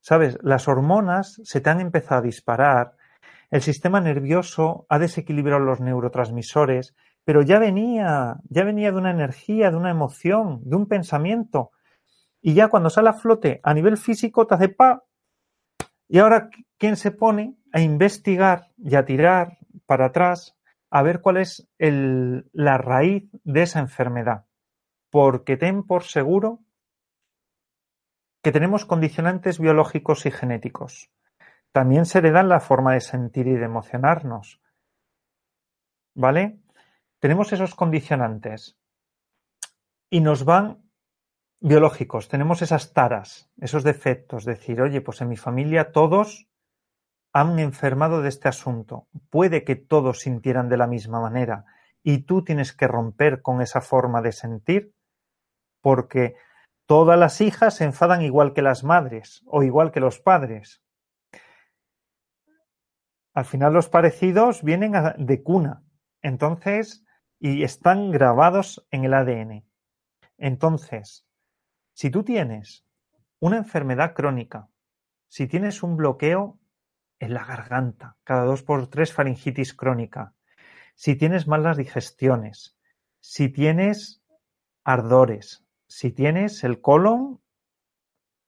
[0.00, 0.36] ¿Sabes?
[0.42, 2.96] Las hormonas se te han empezado a disparar,
[3.50, 9.70] el sistema nervioso ha desequilibrado los neurotransmisores, pero ya venía, ya venía de una energía,
[9.70, 11.70] de una emoción, de un pensamiento.
[12.40, 15.04] Y ya cuando sale a flote a nivel físico te hace pa.
[16.08, 20.56] Y ahora, ¿quién se pone a investigar y a tirar para atrás
[20.90, 24.44] a ver cuál es la raíz de esa enfermedad?
[25.10, 26.60] Porque ten por seguro
[28.42, 31.10] que tenemos condicionantes biológicos y genéticos.
[31.74, 34.62] También se heredan la forma de sentir y de emocionarnos.
[36.14, 36.60] ¿Vale?
[37.18, 38.78] Tenemos esos condicionantes
[40.08, 40.88] y nos van
[41.60, 46.46] biológicos, tenemos esas taras, esos defectos, decir, oye, pues en mi familia todos
[47.32, 49.08] han enfermado de este asunto.
[49.30, 51.64] Puede que todos sintieran de la misma manera
[52.04, 54.94] y tú tienes que romper con esa forma de sentir
[55.80, 56.36] porque
[56.86, 60.83] Todas las hijas se enfadan igual que las madres o igual que los padres.
[63.34, 65.82] Al final los parecidos vienen de cuna.
[66.22, 67.04] Entonces,
[67.40, 69.66] y están grabados en el ADN.
[70.38, 71.26] Entonces,
[71.92, 72.86] si tú tienes
[73.40, 74.68] una enfermedad crónica,
[75.28, 76.58] si tienes un bloqueo
[77.18, 80.34] en la garganta, cada dos por tres faringitis crónica,
[80.94, 82.78] si tienes malas digestiones,
[83.20, 84.22] si tienes
[84.84, 87.42] ardores, si tienes el colon,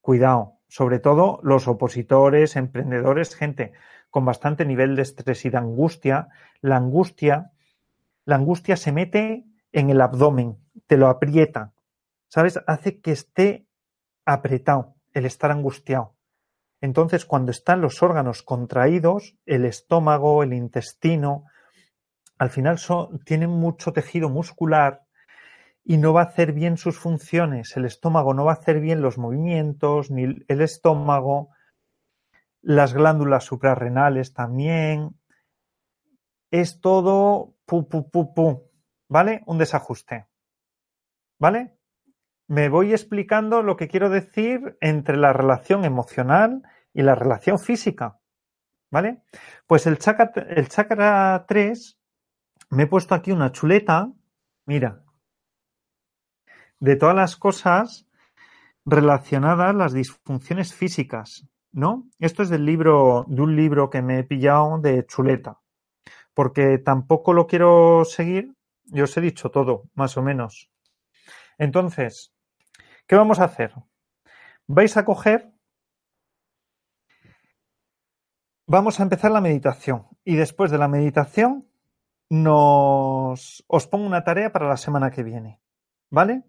[0.01, 3.72] cuidado, sobre todo los opositores, emprendedores, gente
[4.16, 6.29] con bastante nivel de estrés y de angustia,
[6.62, 7.52] la angustia,
[8.24, 11.74] la angustia se mete en el abdomen, te lo aprieta,
[12.26, 12.59] ¿sabes?
[12.66, 13.66] Hace que esté
[14.24, 16.14] apretado el estar angustiado.
[16.81, 21.44] Entonces, cuando están los órganos contraídos, el estómago, el intestino,
[22.38, 22.79] al final
[23.26, 25.02] tienen mucho tejido muscular
[25.85, 27.76] y no va a hacer bien sus funciones.
[27.76, 31.50] El estómago no va a hacer bien los movimientos, ni el estómago,
[32.66, 35.16] las glándulas suprarrenales también.
[36.50, 38.70] Es todo pu, pu, pu, pu,
[39.09, 39.42] ¿vale?
[39.46, 40.26] Un desajuste.
[41.38, 41.79] ¿Vale?
[42.48, 48.18] Me voy explicando lo que quiero decir entre la relación emocional y la relación física.
[48.90, 49.22] ¿Vale?
[49.68, 52.00] Pues el chakra, el chakra 3,
[52.70, 54.12] me he puesto aquí una chuleta.
[54.64, 55.05] Mira,
[56.81, 58.09] de todas las cosas
[58.85, 62.08] relacionadas las disfunciones físicas, ¿no?
[62.18, 65.60] Esto es del libro, de un libro que me he pillado de chuleta,
[66.32, 70.70] porque tampoco lo quiero seguir, yo os he dicho todo, más o menos.
[71.58, 72.34] Entonces,
[73.06, 73.74] ¿qué vamos a hacer?
[74.66, 75.52] Vais a coger,
[78.66, 81.68] vamos a empezar la meditación y después de la meditación
[82.30, 85.60] nos, os pongo una tarea para la semana que viene,
[86.08, 86.42] ¿vale?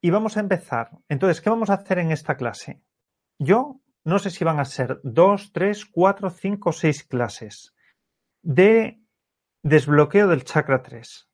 [0.00, 0.90] Y vamos a empezar.
[1.08, 2.80] Entonces, ¿qué vamos a hacer en esta clase?
[3.40, 7.74] Yo no sé si van a ser dos, tres, cuatro, cinco, seis clases
[8.42, 9.00] de
[9.62, 11.28] desbloqueo del chakra 3.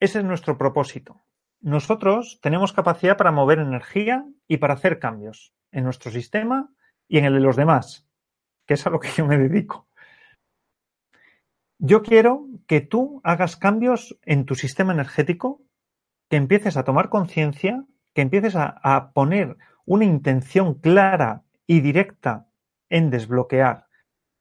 [0.00, 1.22] Ese es nuestro propósito.
[1.60, 6.72] Nosotros tenemos capacidad para mover energía y para hacer cambios en nuestro sistema
[7.08, 8.08] y en el de los demás,
[8.66, 9.88] que es a lo que yo me dedico.
[11.78, 15.62] Yo quiero que tú hagas cambios en tu sistema energético,
[16.28, 22.48] que empieces a tomar conciencia que empieces a, poner una intención clara y directa
[22.88, 23.86] en desbloquear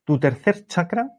[0.03, 1.11] tu tercer chakra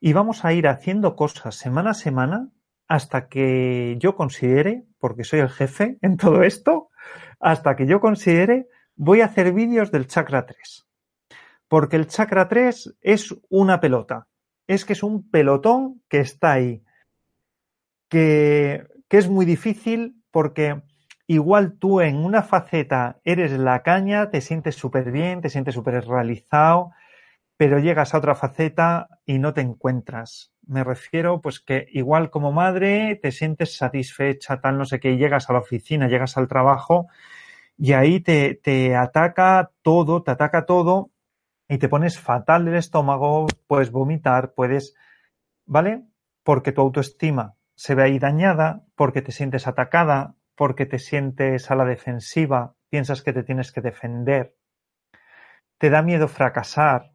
[0.00, 2.48] y vamos a ir haciendo cosas semana a semana
[2.88, 6.90] hasta que yo considere, porque soy el jefe en todo esto,
[7.38, 10.88] hasta que yo considere, voy a hacer vídeos del chakra 3.
[11.68, 14.26] Porque el chakra 3 es una pelota.
[14.66, 16.82] Es que es un pelotón que está ahí.
[18.08, 20.82] Que, que es muy difícil porque
[21.30, 26.02] Igual tú en una faceta eres la caña, te sientes súper bien, te sientes súper
[26.06, 26.92] realizado,
[27.58, 30.52] pero llegas a otra faceta y no te encuentras.
[30.66, 35.18] Me refiero, pues que igual como madre te sientes satisfecha, tal, no sé qué, y
[35.18, 37.08] llegas a la oficina, llegas al trabajo
[37.76, 41.10] y ahí te, te ataca todo, te ataca todo
[41.68, 44.94] y te pones fatal del estómago, puedes vomitar, puedes,
[45.66, 46.04] ¿vale?
[46.42, 51.76] Porque tu autoestima se ve ahí dañada, porque te sientes atacada, porque te sientes a
[51.76, 54.56] la defensiva, piensas que te tienes que defender,
[55.78, 57.12] te da miedo fracasar.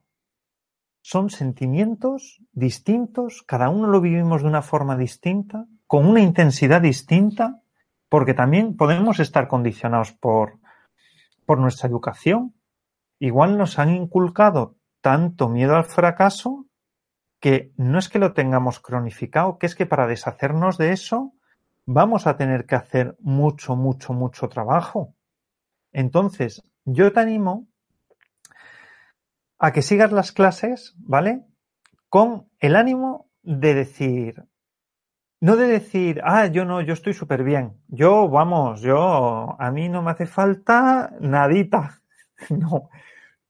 [1.01, 7.61] Son sentimientos distintos, cada uno lo vivimos de una forma distinta, con una intensidad distinta,
[8.07, 10.59] porque también podemos estar condicionados por,
[11.45, 12.55] por nuestra educación.
[13.19, 16.65] Igual nos han inculcado tanto miedo al fracaso
[17.41, 21.33] que no es que lo tengamos cronificado, que es que para deshacernos de eso
[21.85, 25.15] vamos a tener que hacer mucho, mucho, mucho trabajo.
[25.91, 27.67] Entonces, yo te animo
[29.59, 31.45] a que sigas las clases, ¿vale?
[32.09, 34.43] Con el ánimo de decir,
[35.39, 37.81] no de decir, ah, yo no, yo estoy súper bien.
[37.87, 41.99] Yo, vamos, yo, a mí no me hace falta nadita.
[42.49, 42.89] No.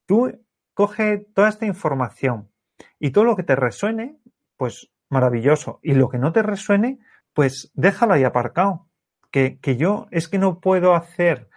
[0.06, 0.32] Tú
[0.76, 2.52] coge toda esta información
[3.00, 4.17] y todo lo que te resuene,
[4.56, 5.80] pues maravilloso.
[5.82, 7.00] Y lo que no te resuene,
[7.34, 8.88] pues déjalo ahí aparcado.
[9.32, 11.50] Que, que yo es que no puedo hacer,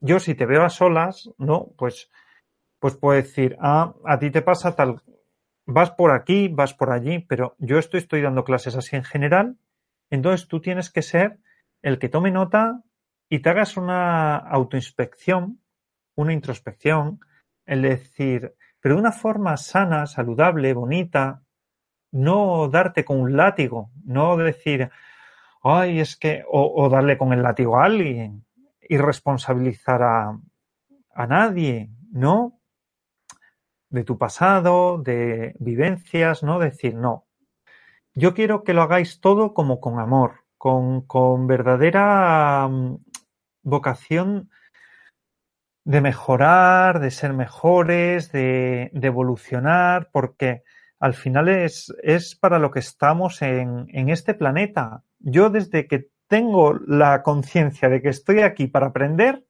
[0.00, 2.10] yo si te veo a solas, no, pues,
[2.78, 5.02] pues puedo decir, ah, a ti te pasa tal,
[5.66, 9.58] vas por aquí, vas por allí, pero yo estoy, estoy dando clases así en general,
[10.08, 11.38] entonces tú tienes que ser
[11.82, 12.82] el que tome nota
[13.28, 15.60] y te hagas una autoinspección,
[16.14, 17.20] una introspección,
[17.66, 21.42] el decir, pero de una forma sana, saludable, bonita,
[22.10, 24.90] no darte con un látigo, no decir,
[25.62, 28.44] ay, es que, o, darle con el látigo a alguien
[28.80, 30.38] y responsabilizar a,
[31.14, 32.60] a nadie, ¿no?
[33.90, 36.58] De tu pasado, de vivencias, ¿no?
[36.58, 37.26] Decir, no.
[38.14, 42.98] Yo quiero que lo hagáis todo como con amor, con, con verdadera mm,
[43.62, 44.50] vocación
[45.84, 50.62] de mejorar, de ser mejores, de, de evolucionar, porque
[51.00, 56.08] al final es, es, para lo que estamos en, en este planeta yo desde que
[56.28, 59.46] tengo la conciencia de que estoy aquí para aprender,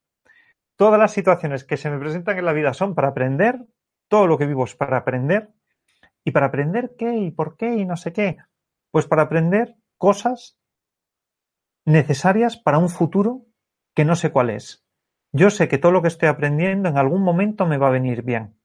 [0.76, 3.66] todas las situaciones que se me presentan en la vida son para aprender,
[4.08, 5.50] todo lo que vivo es para aprender.
[6.24, 8.36] ¿Y para aprender qué y por qué y no sé qué?
[8.90, 10.58] Pues para aprender cosas
[11.84, 13.46] necesarias para un futuro
[13.94, 14.84] que no sé cuál es.
[15.32, 18.22] Yo sé que todo lo que estoy aprendiendo en algún momento me va a venir
[18.22, 18.58] bien.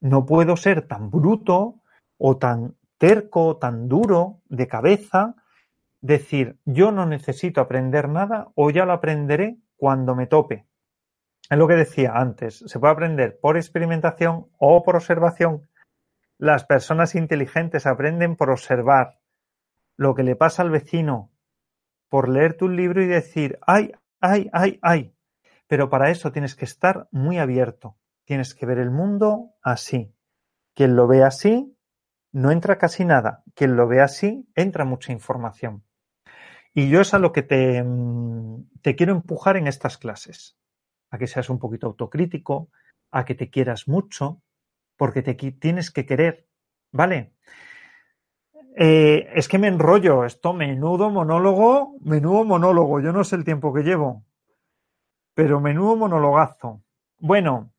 [0.00, 1.80] No puedo ser tan bruto
[2.26, 5.34] o tan terco, tan duro de cabeza
[6.00, 10.66] decir yo no necesito aprender nada o ya lo aprenderé cuando me tope.
[11.50, 15.68] Es lo que decía antes, se puede aprender por experimentación o por observación.
[16.38, 19.18] Las personas inteligentes aprenden por observar
[19.98, 21.30] lo que le pasa al vecino,
[22.08, 25.14] por leer tu libro y decir, ay, ay, ay, ay.
[25.66, 27.98] Pero para eso tienes que estar muy abierto.
[28.24, 30.14] Tienes que ver el mundo así.
[30.72, 31.74] Quien lo ve así,
[32.34, 33.44] no entra casi nada.
[33.54, 35.84] Quien lo ve así, entra mucha información.
[36.74, 40.58] Y yo es a lo que te, mm, te quiero empujar en estas clases,
[41.10, 42.70] a que seas un poquito autocrítico,
[43.12, 44.42] a que te quieras mucho,
[44.96, 46.48] porque te tienes que querer,
[46.90, 47.34] ¿vale?
[48.76, 53.72] Eh, es que me enrollo, esto menudo monólogo, menudo monólogo, yo no sé el tiempo
[53.72, 54.24] que llevo,
[55.34, 56.82] pero menudo monologazo.
[57.20, 57.70] Bueno,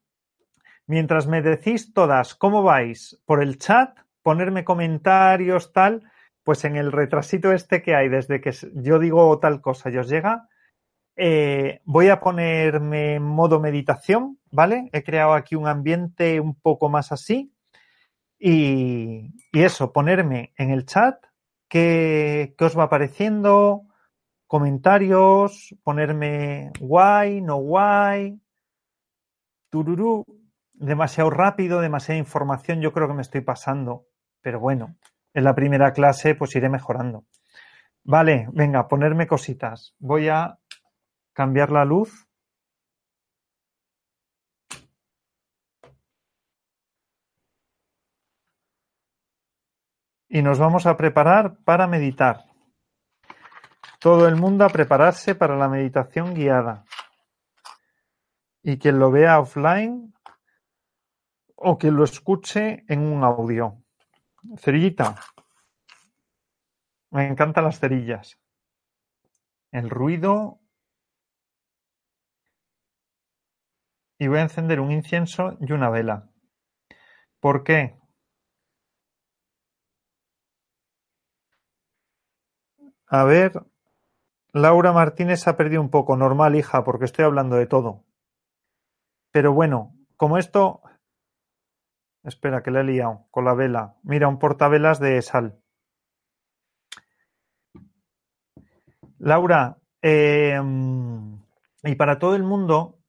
[0.88, 6.02] mientras me decís todas cómo vais por el chat, ponerme comentarios, tal,
[6.44, 10.10] pues en el retrasito este que hay, desde que yo digo tal cosa y os
[10.10, 10.50] llega,
[11.16, 14.90] eh, voy a ponerme en modo meditación, ¿vale?
[14.94, 17.54] He creado aquí un ambiente un poco más así.
[18.40, 21.24] Y, eso, ponerme en el chat
[21.70, 23.84] qué, os va apareciendo,
[24.48, 28.42] comentarios, ponerme guay, no guay,
[29.70, 30.26] tururú,
[30.74, 34.08] demasiado rápido, demasiada información, yo creo que me estoy pasando,
[34.46, 34.96] pero bueno,
[35.34, 37.26] en la primera clase, pues iré mejorando.
[38.04, 39.96] Vale, venga, ponerme cositas.
[39.98, 40.60] Voy a
[41.34, 42.28] cambiar la luz.
[50.30, 52.46] Y nos vamos a preparar para meditar.
[54.00, 56.86] Todo el mundo a prepararse para la meditación guiada.
[58.62, 60.14] Y quien lo vea offline
[61.56, 63.82] o quien lo escuche en un audio.
[64.58, 65.16] Cerillita.
[67.12, 68.40] Me encantan las cerillas.
[69.72, 70.60] El ruido.
[74.18, 76.30] Y voy a encender un incienso y una vela.
[77.40, 77.98] ¿Por qué?
[83.08, 83.66] A ver,
[84.52, 86.18] Laura Martínez ha perdido un poco.
[86.18, 88.04] Normal, hija, porque estoy hablando de todo.
[89.32, 90.82] Pero bueno, como esto
[92.26, 93.96] Espera, que le he liado con la vela.
[94.04, 95.60] Mira, un portavelas de sal.
[99.20, 101.40] Laura, em,
[101.84, 103.00] y para todo el mundo,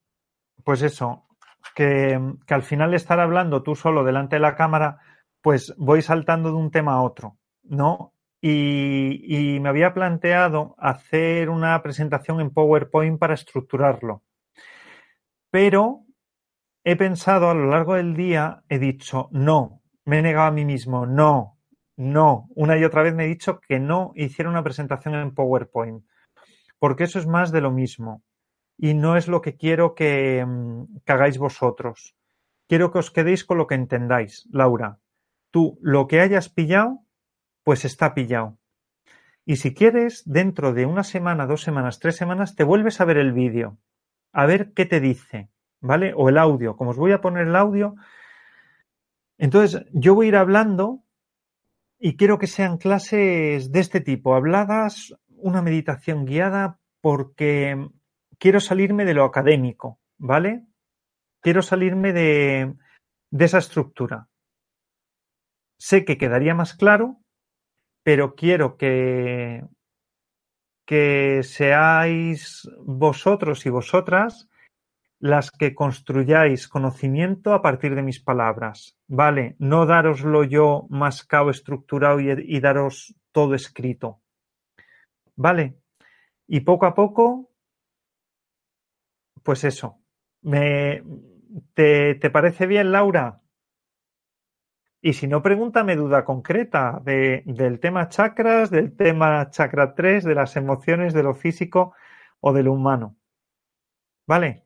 [0.65, 1.27] pues eso,
[1.75, 4.99] que, al final estar hablando tú solo delante de la cámara,
[5.43, 8.13] pues voy saltando de un tema a otro, ¿no?
[8.41, 14.23] Y, me había planteado hacer una presentación en PowerPoint para estructurarlo.
[15.51, 16.06] Pero
[16.89, 20.65] he pensado a lo largo del día, he dicho, no, me he negado a mí
[20.65, 21.59] mismo, no,
[21.97, 22.47] no.
[22.55, 26.05] Una y otra vez me he dicho que no hiciera una presentación en PowerPoint,
[26.79, 28.23] porque eso es más de lo mismo.
[28.79, 32.15] Y no es lo que quiero que, mm, hagáis vosotros.
[32.69, 35.01] Quiero que os quedéis con lo que entendáis, Laura.
[35.51, 37.01] Tú, lo que hayas pillado,
[37.65, 38.59] pues está pillado.
[39.45, 43.17] Y si quieres, dentro de una semana, dos semanas, tres semanas, te vuelves a ver
[43.17, 43.77] el vídeo,
[44.33, 45.51] a ver qué te dice,
[45.81, 46.13] ¿vale?
[46.17, 46.77] O el audio.
[46.77, 47.95] Como os voy a poner el audio,
[49.39, 51.03] entonces yo voy a ir hablando
[51.99, 57.89] y quiero que sean clases de este tipo, habladas, una meditación guiada, porque
[58.39, 60.65] quiero salirme de lo académico, ¿vale?
[61.41, 62.75] Quiero salirme de,
[63.31, 64.29] de esa estructura.
[65.79, 67.21] Sé que quedaría más claro
[68.07, 69.65] pero quiero que,
[70.87, 74.49] que seáis vosotros y vosotras
[75.19, 79.57] las que construyáis conocimiento a partir de mis palabras, ¿vale?
[79.59, 84.21] No daroslo yo mascado, estructurado y, daros todo escrito,
[85.35, 85.79] ¿vale?
[86.47, 87.51] Y poco a poco,
[89.43, 90.01] pues eso.
[90.43, 91.03] Me,
[91.75, 93.41] ¿te, ¿Te parece bien, Laura?
[95.01, 100.35] Y si no, pregúntame duda concreta de, del tema chakras, del tema chakra 3, de
[100.35, 101.95] las emociones, de lo físico
[102.41, 103.17] o de lo humano.
[104.27, 104.66] ¿Vale?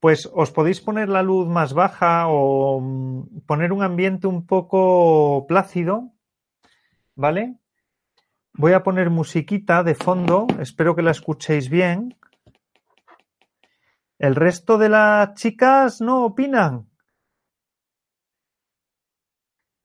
[0.00, 5.46] Pues os podéis poner la luz más baja o mm, poner un ambiente un poco
[5.48, 6.12] plácido.
[7.14, 7.58] ¿Vale?
[8.54, 12.16] Voy a poner musiquita de fondo, espero que la escuchéis bien.
[14.18, 16.88] El resto de las chicas no opinan.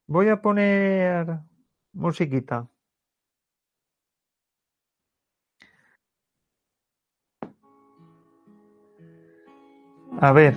[0.07, 1.39] Voy a poner
[1.93, 2.68] musiquita.
[10.20, 10.55] A ver.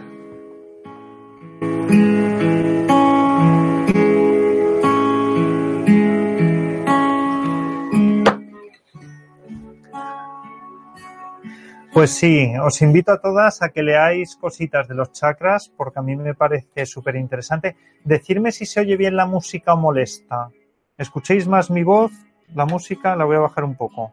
[11.97, 16.03] Pues sí, os invito a todas a que leáis cositas de los chakras porque a
[16.03, 17.75] mí me parece súper interesante.
[18.05, 20.51] Decirme si se oye bien la música o molesta.
[20.99, 22.13] ¿Escuchéis más mi voz?
[22.55, 24.13] La música la voy a bajar un poco.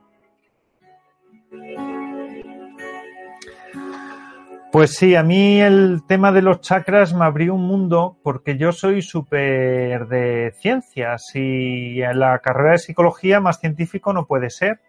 [4.74, 8.72] Pues sí, a mí el tema de los chakras me abrió un mundo porque yo
[8.72, 14.82] soy súper de ciencias y en la carrera de psicología más científico no puede ser.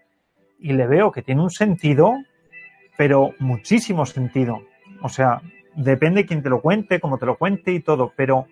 [0.58, 2.14] Y le veo que tiene un sentido
[2.96, 4.62] pero muchísimo sentido.
[5.02, 5.42] O sea,
[5.74, 8.46] depende quién te lo cuente, cómo te lo cuente y todo, pero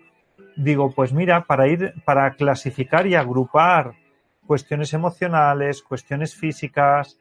[0.55, 3.95] digo, pues mira, para ir, para clasificar y agrupar
[4.45, 7.17] cuestiones emocionales, cuestiones físicas,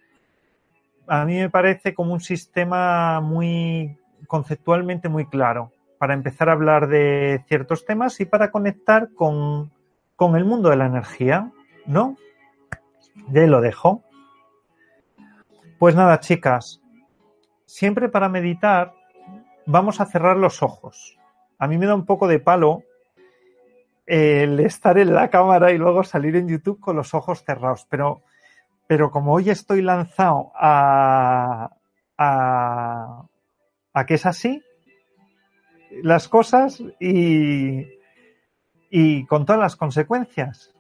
[1.07, 3.97] a mí me parece como un sistema muy
[4.33, 9.71] conceptualmente muy claro para empezar a hablar de ciertos temas y para conectar con,
[10.17, 11.53] con el mundo de la energía,
[11.85, 12.17] ¿no?
[13.29, 14.03] Ya lo dejo.
[15.79, 16.81] Pues nada, chicas,
[17.67, 18.95] siempre para meditar
[19.67, 21.19] vamos a cerrar los ojos.
[21.59, 22.85] A mí me da un poco de palo
[24.07, 28.23] el estar en la cámara y luego salir en YouTube con los ojos cerrados, pero,
[28.87, 31.69] pero como hoy estoy lanzado a,
[33.93, 34.63] a que es así
[36.03, 37.87] las cosas y,
[38.91, 40.75] y con todas las consecuencias.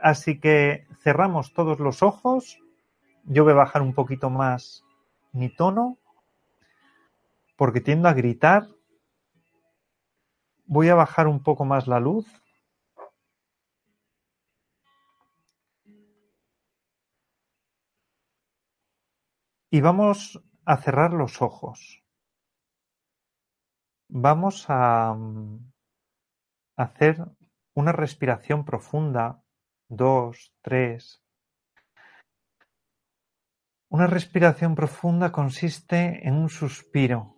[0.00, 2.58] Así que cerramos todos los ojos.
[3.24, 4.84] Yo voy a bajar un poquito más
[5.32, 5.98] mi tono
[7.56, 8.68] porque tiendo a gritar.
[10.66, 12.26] Voy a bajar un poco más la luz.
[19.70, 22.02] Y vamos a cerrar los ojos.
[24.10, 25.16] Vamos a
[26.76, 27.26] hacer
[27.74, 29.42] una respiración profunda,
[29.88, 31.22] dos, tres.
[33.90, 37.34] Una respiración profunda consiste en un suspiro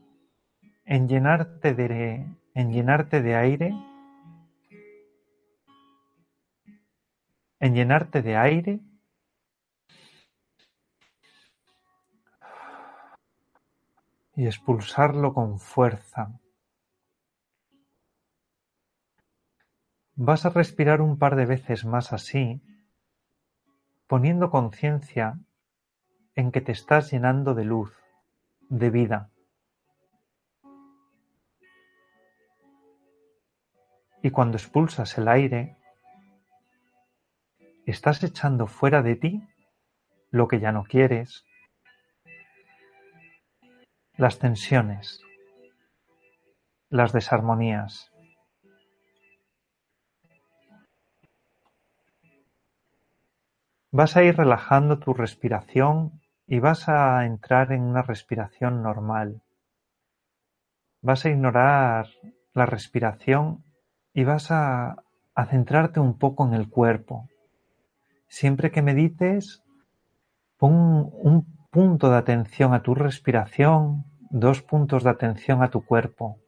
[0.85, 3.75] en llenarte de, en llenarte de aire,
[7.61, 8.81] en llenarte de aire
[14.35, 16.40] y expulsarlo con fuerza.
[20.23, 22.61] Vas a respirar un par de veces más así,
[24.07, 25.39] poniendo conciencia
[26.35, 27.97] en que te estás llenando de luz,
[28.69, 29.31] de vida.
[34.23, 35.79] Y cuando expulsas el aire,
[37.87, 39.49] estás echando fuera de ti
[40.31, 41.47] lo que ya no quieres,
[44.19, 45.23] las tensiones,
[46.91, 48.10] las desarmonías.
[53.93, 59.43] Vas a ir relajando tu respiración y vas a entrar en una respiración normal.
[61.03, 62.07] Vas a ignorar
[62.53, 63.65] la respiración
[64.13, 65.03] y vas a,
[65.49, 67.29] centrarte un poco en el cuerpo.
[68.29, 69.65] Siempre que medites,
[70.59, 76.39] pon un punto de atención a tu respiración, dos puntos de atención a tu cuerpo.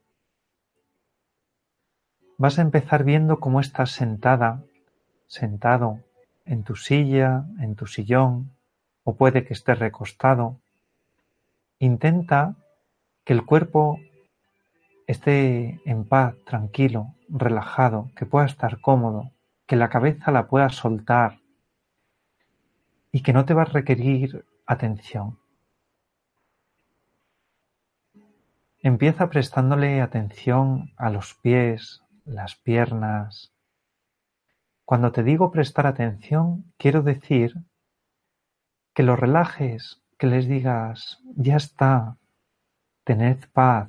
[2.36, 4.62] Vas a empezar viendo cómo estás sentada,
[5.26, 6.00] sentado
[6.44, 8.52] en tu silla, en tu sillón,
[9.04, 10.60] o puede que estés recostado.
[11.78, 12.56] Intenta
[13.24, 13.98] que el cuerpo
[15.06, 19.32] esté en paz, tranquilo, relajado, que pueda estar cómodo,
[19.66, 21.40] que la cabeza la pueda soltar
[23.10, 25.38] y que no te va a requerir atención.
[28.80, 33.51] Empieza prestándole atención a los pies, las piernas.
[34.92, 37.54] Cuando te digo prestar atención, quiero decir
[38.94, 42.18] que los relajes, que les digas, ya está,
[43.02, 43.88] tened paz.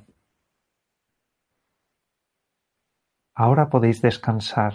[3.34, 4.72] Ahora podéis descansar.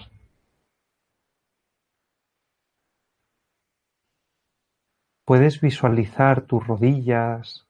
[5.25, 7.67] Puedes visualizar tus rodillas,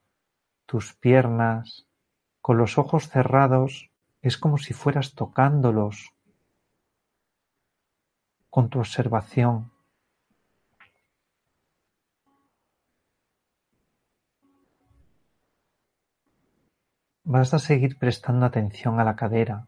[0.66, 1.88] tus piernas,
[2.42, 3.90] con los ojos cerrados
[4.22, 6.14] es como si fueras tocándolos
[8.50, 9.72] con tu observación.
[17.24, 19.68] Vas a seguir prestando atención a la cadera.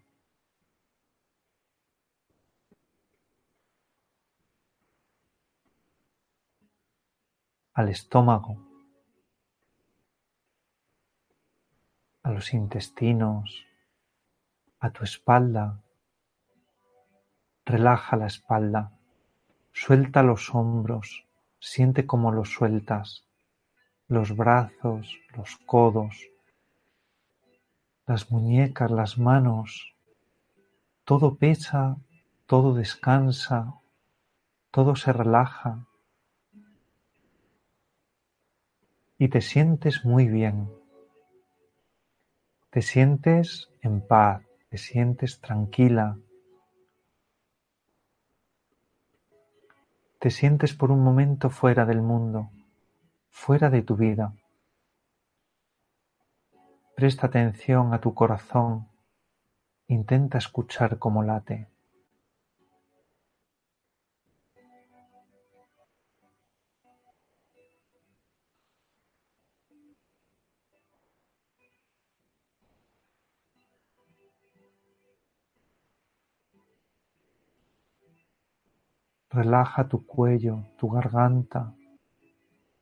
[7.74, 8.58] al estómago,
[12.24, 13.66] a los intestinos,
[14.80, 15.82] a tu espalda.
[17.66, 18.92] Relaja la espalda,
[19.72, 21.26] suelta los hombros,
[21.60, 23.26] siente cómo los sueltas,
[24.08, 26.28] los brazos, los codos,
[28.08, 29.96] las muñecas, las manos.
[31.06, 31.98] Todo pesa,
[32.46, 33.76] todo descansa,
[34.72, 35.88] todo se relaja.
[39.22, 40.68] y te sientes muy bien.
[42.72, 44.42] Te sientes en paz,
[44.72, 46.18] te sientes tranquila.
[50.22, 52.52] Te sientes por un momento fuera del mundo,
[53.32, 54.36] fuera de tu vida.
[56.96, 58.88] Presta atención a tu corazón,
[59.88, 61.70] intenta escuchar cómo late.
[79.42, 81.74] Relaja tu cuello, tu garganta,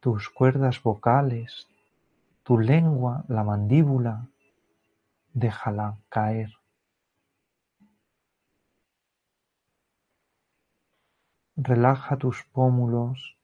[0.01, 1.70] tus cuerdas vocales,
[2.43, 4.28] tu lengua, la mandíbula,
[5.32, 6.51] déjala caer.
[11.55, 13.38] Relaja tus pómulos,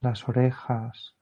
[0.00, 1.14] las orejas,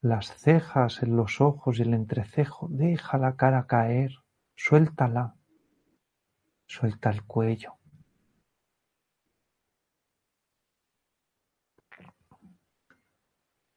[0.00, 4.10] las cejas en los ojos y el entrecejo, deja la cara caer,
[4.56, 5.36] suéltala,
[6.66, 7.81] suelta el cuello.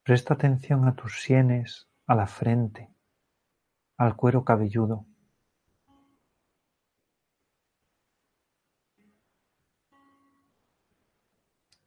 [0.06, 2.94] Presta atención a tus sienes, a la frente,
[3.98, 5.08] al cuero cabelludo.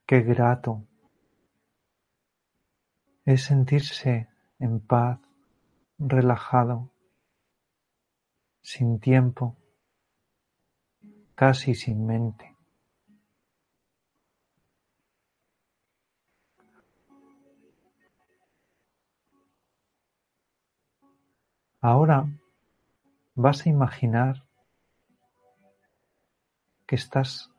[0.04, 0.84] Qué grato
[3.24, 4.26] es sentirse
[4.58, 5.20] en paz,
[6.00, 6.90] relajado,
[8.62, 9.56] sin tiempo,
[11.36, 12.47] casi sin mente.
[21.90, 22.28] Ahora
[23.34, 24.44] vas a imaginar
[26.86, 27.50] que estás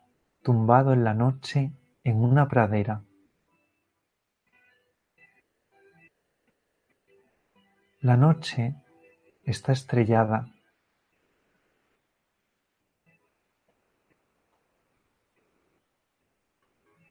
[0.43, 1.71] tumbado en la noche
[2.03, 3.01] en una pradera.
[8.01, 8.75] La noche
[9.45, 10.45] está estrellada.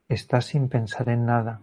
[0.07, 1.63] Estás sin pensar en nada.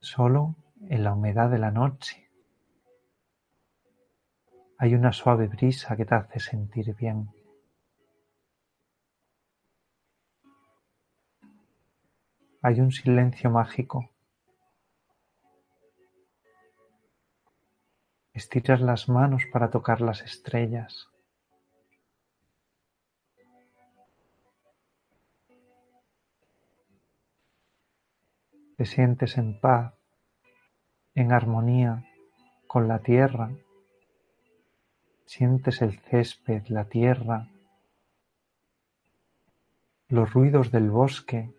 [0.00, 0.56] Solo
[0.88, 2.30] en la humedad de la noche.
[4.78, 7.30] Hay una suave brisa que te hace sentir bien.
[12.62, 14.10] Hay un silencio mágico.
[18.32, 21.08] Estiras las manos para tocar las estrellas.
[28.76, 29.93] Te sientes en paz,
[31.14, 32.04] en armonía
[32.66, 33.50] con la tierra.
[35.26, 37.48] Sientes el césped, la tierra,
[40.08, 41.54] los ruidos del bosque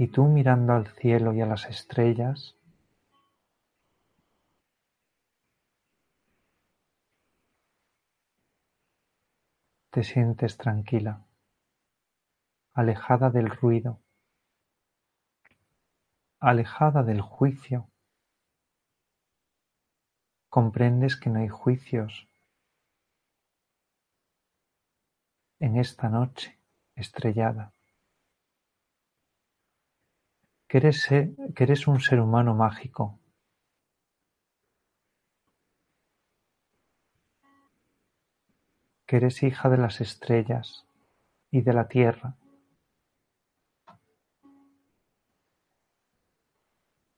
[0.00, 2.54] Y tú mirando al cielo y a las estrellas,
[9.90, 11.26] te sientes tranquila,
[12.74, 13.98] alejada del ruido,
[16.40, 17.88] alejada del juicio.
[20.48, 22.28] Comprendes que no hay juicios
[25.60, 26.58] en esta noche
[26.94, 27.72] estrellada
[30.68, 33.18] que eres, un ser humano mágico.
[39.06, 40.84] que eres hija de las estrellas
[41.50, 42.36] y de la tierra.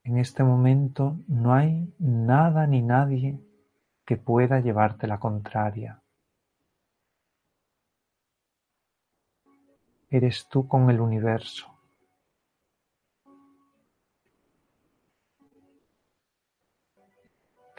[0.03, 3.39] En este momento no hay nada ni nadie
[4.05, 6.03] que pueda llevarte la contraria.
[10.09, 11.71] Eres tú con el universo.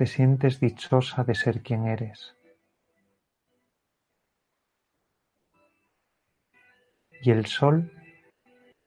[0.01, 2.35] te sientes dichosa de ser quien eres.
[7.21, 7.91] Y el sol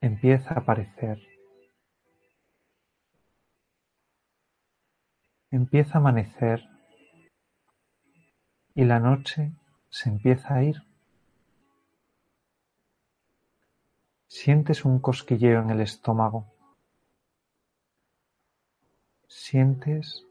[0.01, 1.34] empieza a aparecer.
[5.55, 6.69] Empieza a amanecer
[8.73, 9.53] y la noche
[9.89, 10.83] se empieza a ir.
[14.27, 16.45] Sientes un cosquilleo en el estómago.
[19.29, 20.25] Sientes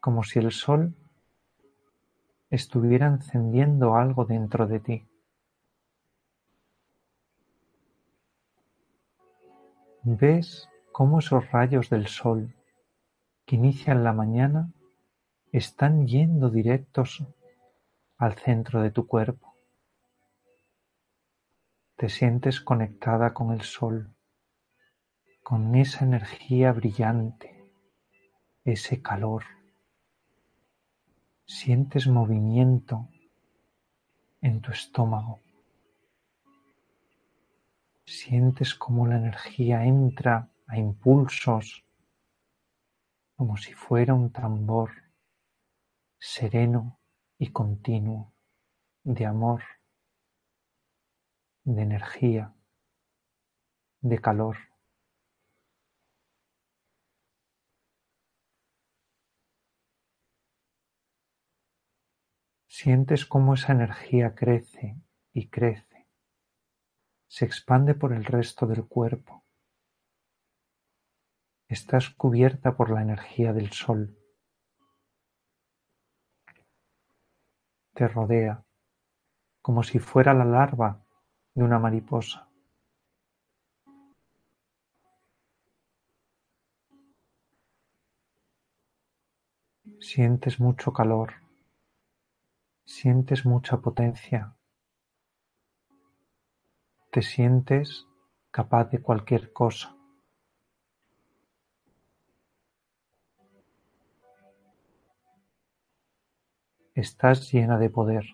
[0.00, 0.92] como si el sol
[2.50, 5.06] estuviera encendiendo algo dentro de ti.
[10.02, 12.52] Ves cómo esos rayos del sol
[13.52, 14.72] inician la mañana
[15.52, 17.22] están yendo directos
[18.16, 19.54] al centro de tu cuerpo.
[21.96, 24.14] Te sientes conectada con el sol,
[25.42, 27.70] con esa energía brillante,
[28.64, 29.44] ese calor.
[31.44, 33.10] Sientes movimiento
[34.40, 35.40] en tu estómago.
[38.06, 41.84] Sientes cómo la energía entra a impulsos,
[43.36, 44.90] como si fuera un tambor
[46.18, 47.00] sereno
[47.38, 48.32] y continuo
[49.04, 49.62] de amor,
[51.64, 52.54] de energía,
[54.00, 54.56] de calor.
[62.66, 64.96] Sientes cómo esa energía crece
[65.32, 66.08] y crece,
[67.28, 69.41] se expande por el resto del cuerpo.
[71.72, 74.14] Estás cubierta por la energía del sol.
[77.94, 78.62] Te rodea
[79.62, 81.02] como si fuera la larva
[81.54, 82.50] de una mariposa.
[89.98, 91.32] Sientes mucho calor
[92.84, 94.58] Sientes mucha potencia.
[97.10, 98.06] Te sientes
[98.50, 100.01] capaz de cualquier cosa.
[106.94, 108.24] Estás llena de poder.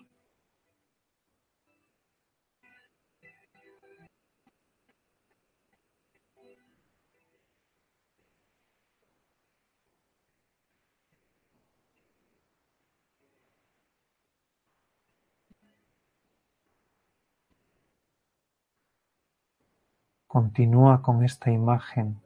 [20.27, 22.21] Continúa con esta imagen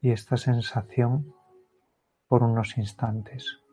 [0.00, 1.34] y esta sensación
[2.28, 3.67] por unos instantes.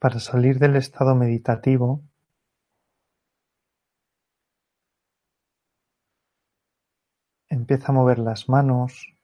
[0.00, 2.02] Para salir del estado meditativo,
[7.50, 9.14] empieza a mover las manos,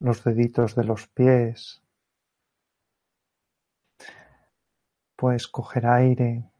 [0.00, 1.82] los deditos de los pies,
[5.16, 6.50] puedes coger aire,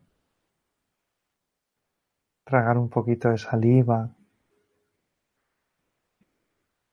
[2.45, 4.15] tragar un poquito de saliva,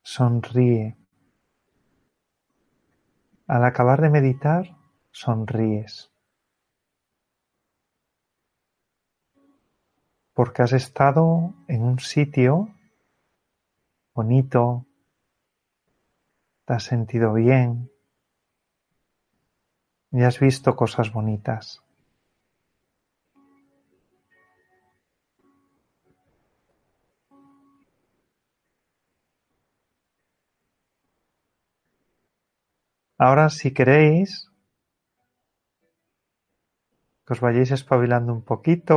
[0.02, 0.96] sonríe.
[3.48, 4.85] Al acabar de meditar,
[5.16, 6.12] sonríes.
[10.34, 12.68] Porque has estado en un sitio
[14.14, 14.86] bonito,
[16.66, 17.90] te has sentido bien
[20.12, 21.82] y has visto cosas bonitas.
[33.18, 34.50] Ahora, si queréis,
[37.26, 38.96] que os vayáis espabilando un poquito,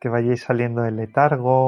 [0.00, 1.58] que vayáis saliendo del letargo.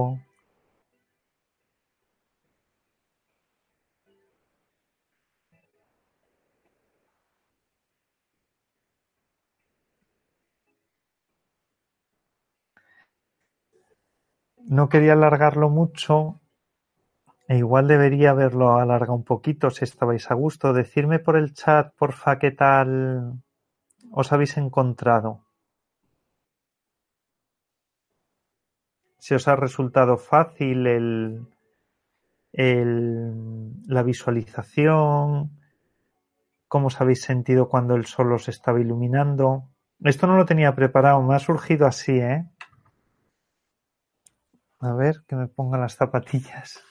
[14.77, 16.41] No quería alargarlo mucho
[17.49, 20.73] e igual debería haberlo alargado un poquito si estabais a gusto.
[20.73, 23.43] Decirme por el chat, porfa, qué tal
[24.13, 25.45] os habéis encontrado.
[29.19, 31.47] Si os ha resultado fácil el,
[33.87, 35.51] la visualización,
[36.69, 39.69] cómo os habéis sentido cuando el sol os estaba iluminando.
[40.01, 42.49] Esto no lo tenía preparado, me ha surgido así, ¿eh?
[44.81, 46.85] A ver, que me pongan las zapatillas.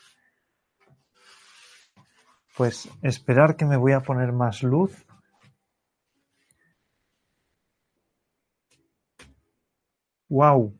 [2.57, 5.06] Pues esperar que me voy a poner más luz.
[10.29, 10.77] ¡Wow!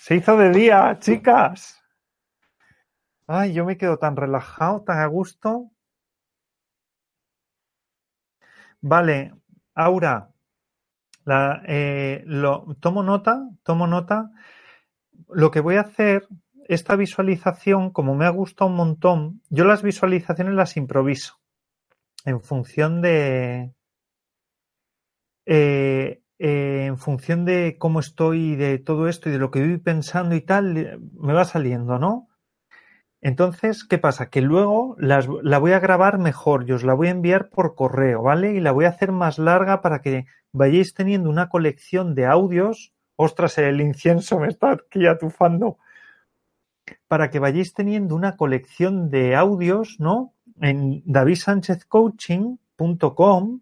[0.00, 1.80] Se hizo de día, chicas.
[3.26, 5.70] Ay, yo me quedo tan relajado, tan a gusto.
[8.80, 9.34] Vale,
[9.74, 10.30] Aura,
[11.66, 14.30] eh, lo, tomo nota, tomo nota.
[15.28, 16.26] Lo que voy a hacer
[16.66, 21.40] esta visualización, como me ha gustado un montón, yo las visualizaciones las improviso
[22.24, 23.72] en función de.
[25.46, 29.76] Eh, eh, en función de cómo estoy, de todo esto y de lo que voy
[29.76, 32.30] pensando y tal, me va saliendo, ¿no?
[33.20, 34.30] Entonces, ¿qué pasa?
[34.30, 37.74] Que luego las, la voy a grabar mejor y os la voy a enviar por
[37.74, 38.54] correo, ¿vale?
[38.54, 42.94] Y la voy a hacer más larga para que vayáis teniendo una colección de audios.
[43.16, 45.76] Ostras, el incienso me está aquí atufando
[47.06, 50.32] para que vayáis teniendo una colección de audios, ¿no?
[50.58, 53.60] En davidsanchezcoaching.com,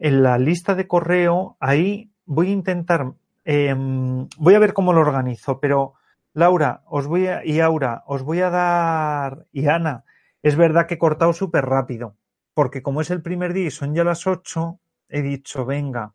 [0.00, 3.12] en la lista de correo, ahí voy a intentar,
[3.44, 5.92] eh, voy a ver cómo lo organizo, pero
[6.32, 10.04] Laura, os voy a, y Aura, os voy a dar, y Ana,
[10.42, 12.16] es verdad que he cortado súper rápido,
[12.54, 14.80] porque como es el primer día y son ya las 8,
[15.10, 16.14] he dicho, venga,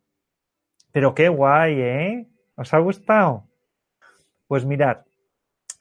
[0.91, 2.27] pero qué guay, ¿eh?
[2.55, 3.47] ¿Os ha gustado?
[4.47, 5.05] Pues mirad,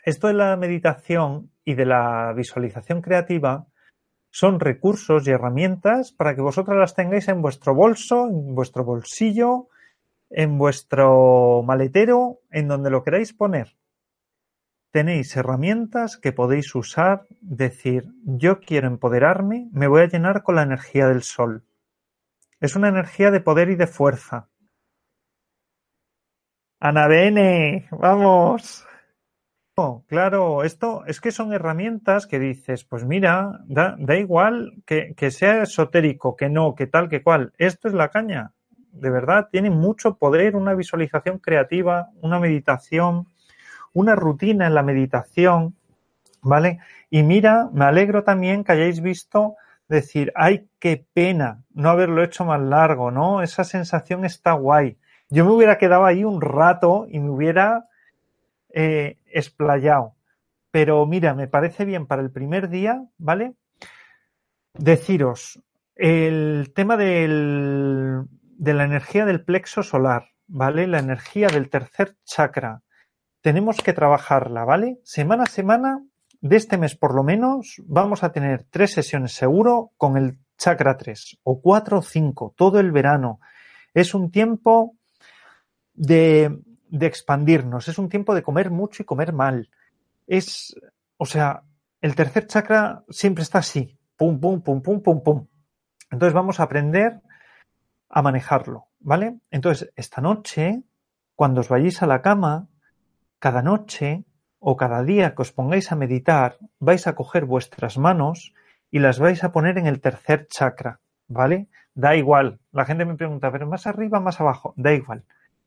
[0.04, 3.66] esto de la meditación y de la visualización creativa
[4.34, 9.68] son recursos y herramientas para que vosotras las tengáis en vuestro bolso, en vuestro bolsillo,
[10.28, 13.76] en vuestro maletero, en donde lo queráis poner.
[14.90, 20.62] Tenéis herramientas que podéis usar, decir, yo quiero empoderarme, me voy a llenar con la
[20.62, 21.62] energía del sol.
[22.58, 24.48] Es una energía de poder y de fuerza.
[26.80, 28.84] Ana Bene, vamos
[30.06, 35.30] claro, esto es que son herramientas que dices, pues mira, da, da igual que, que,
[35.32, 37.52] sea esotérico, que no, que tal, que cual.
[37.58, 38.52] Esto es la caña.
[38.92, 43.26] De verdad, tiene mucho poder una visualización creativa, una meditación,
[43.92, 45.74] una rutina en la meditación,
[46.40, 46.78] ¿vale?
[47.10, 49.56] Y mira, me alegro también que hayáis visto
[49.88, 53.42] decir, ay, qué pena no haberlo hecho más largo, ¿no?
[53.42, 54.98] Esa sensación está guay.
[55.30, 57.88] Yo me hubiera quedado ahí un rato y me hubiera
[58.76, 60.16] eh, explayado.
[60.72, 63.54] Pero mira, me parece bien para el primer día, ¿vale?
[64.72, 65.62] Deciros,
[65.94, 68.24] el tema del,
[68.58, 70.88] de la energía del plexo solar, ¿vale?
[70.88, 72.82] La energía del tercer chakra.
[73.40, 74.98] Tenemos que trabajarla, ¿vale?
[75.04, 76.04] Semana a semana,
[76.40, 80.96] de este mes por lo menos, vamos a tener tres sesiones seguro con el chakra
[80.96, 83.38] 3, o cuatro o cinco, todo el verano.
[83.92, 84.96] Es un tiempo
[85.92, 86.58] de
[86.94, 89.68] de expandirnos, es un tiempo de comer mucho y comer mal.
[90.28, 90.76] Es,
[91.16, 91.64] o sea,
[92.00, 95.46] el tercer chakra siempre está así, pum, pum, pum, pum, pum, pum.
[96.10, 97.20] Entonces vamos a aprender
[98.08, 99.40] a manejarlo, ¿vale?
[99.50, 100.84] Entonces, esta noche,
[101.34, 102.68] cuando os vayáis a la cama,
[103.40, 104.24] cada noche
[104.60, 108.54] o cada día que os pongáis a meditar, vais a coger vuestras manos
[108.92, 111.66] y las vais a poner en el tercer chakra, ¿vale?
[111.92, 112.60] Da igual.
[112.70, 114.74] La gente me pregunta, pero más arriba, más abajo.
[114.76, 115.24] Da igual.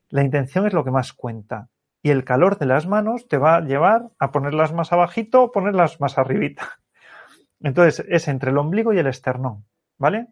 [0.10, 1.70] La intención es lo que más cuenta.
[2.02, 5.52] Y el calor de las manos te va a llevar a ponerlas más abajito o
[5.52, 6.80] ponerlas más arribita.
[7.60, 9.66] Entonces es entre el ombligo y el esternón,
[9.98, 10.28] ¿vale?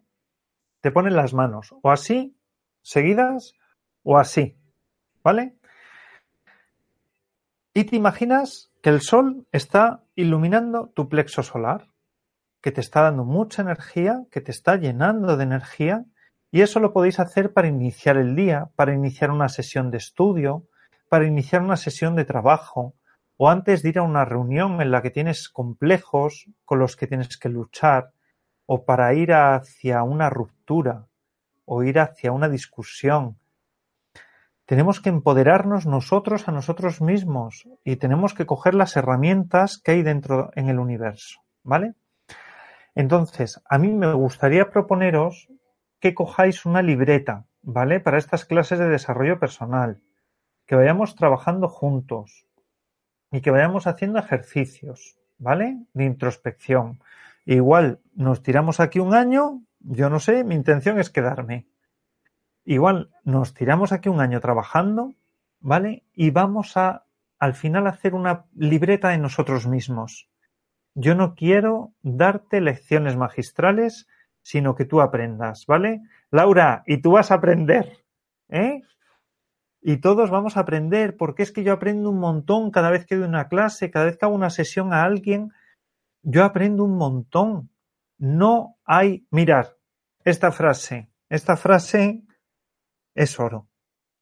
[0.80, 2.36] Te ponen las manos o así,
[2.82, 3.54] seguidas,
[4.04, 4.56] o así,
[5.24, 5.56] ¿vale?
[7.74, 11.88] Y te imaginas que el sol está iluminando tu plexo solar,
[12.62, 16.04] que te está dando mucha energía, que te está llenando de energía,
[16.56, 20.62] y eso lo podéis hacer para iniciar el día, para iniciar una sesión de estudio,
[21.10, 22.94] para iniciar una sesión de trabajo,
[23.36, 27.06] o antes de ir a una reunión en la que tienes complejos con los que
[27.06, 28.12] tienes que luchar,
[28.64, 31.08] o para ir hacia una ruptura,
[31.66, 33.36] o ir hacia una discusión.
[34.64, 40.02] Tenemos que empoderarnos nosotros a nosotros mismos y tenemos que coger las herramientas que hay
[40.02, 41.92] dentro en el universo, ¿vale?
[42.94, 45.48] Entonces, a mí me gustaría proponeros
[46.00, 48.00] que cojáis una libreta, ¿vale?
[48.00, 50.00] Para estas clases de desarrollo personal,
[50.66, 52.46] que vayamos trabajando juntos,
[53.30, 55.78] y que vayamos haciendo ejercicios, ¿vale?
[55.94, 57.00] De introspección.
[57.44, 61.66] Igual nos tiramos aquí un año, yo no sé, mi intención es quedarme.
[62.64, 65.14] Igual nos tiramos aquí un año trabajando,
[65.60, 66.04] ¿vale?
[66.14, 67.04] Y vamos a
[67.38, 70.28] al final hacer una libreta de nosotros mismos.
[70.94, 74.08] Yo no quiero darte lecciones magistrales,
[74.46, 76.02] sino que tú aprendas, ¿vale?
[76.30, 78.04] Laura, y tú vas a aprender,
[78.48, 78.80] ¿eh?
[79.82, 83.16] Y todos vamos a aprender, porque es que yo aprendo un montón cada vez que
[83.16, 85.50] doy una clase, cada vez que hago una sesión a alguien,
[86.22, 87.70] yo aprendo un montón.
[88.18, 89.78] No hay, mirar,
[90.22, 92.22] esta frase, esta frase
[93.16, 93.66] es oro.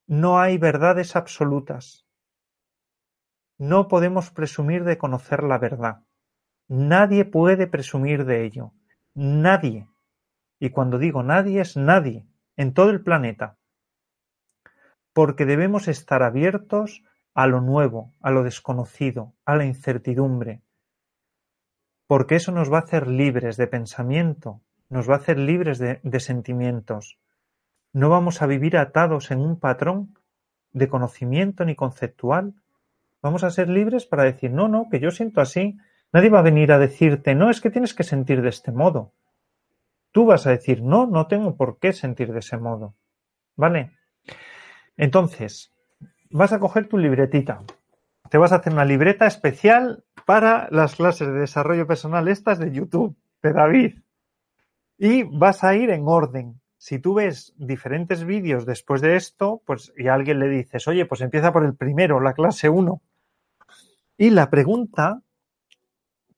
[0.06, 2.06] No hay verdades absolutas.
[3.58, 6.02] No podemos presumir de conocer la verdad.
[6.66, 8.72] Nadie puede presumir de ello.
[9.12, 9.86] Nadie.
[10.58, 12.26] Y cuando digo nadie es nadie,
[12.56, 13.56] en todo el planeta
[15.14, 17.02] porque debemos estar abiertos
[17.34, 20.60] a lo nuevo, a lo desconocido, a la incertidumbre,
[22.06, 26.20] porque eso nos va a hacer libres de pensamiento, nos va a hacer libres de,
[26.20, 27.18] sentimientos.
[27.92, 30.18] No vamos a vivir atados en un patrón
[30.72, 32.54] de conocimiento ni conceptual.
[33.22, 35.78] Vamos a ser libres para decir, no, no, que yo siento así.
[36.12, 39.12] Nadie va a venir a decirte, no, es que tienes que sentir de este modo.
[40.14, 42.94] Tú vas a decir, no, no tengo por qué sentir de ese modo.
[43.56, 43.90] ¿Vale?
[44.96, 45.74] Entonces,
[46.30, 47.64] vas a coger tu libretita.
[48.30, 52.70] Te vas a hacer una libreta especial para las clases de desarrollo personal estas de
[52.70, 53.98] YouTube, de David.
[54.98, 56.60] Y vas a ir en orden.
[56.78, 61.06] Si tú ves diferentes vídeos después de esto, pues y a alguien le dices, oye,
[61.06, 63.02] pues empieza por el primero, la clase 1.
[64.16, 65.22] Y la pregunta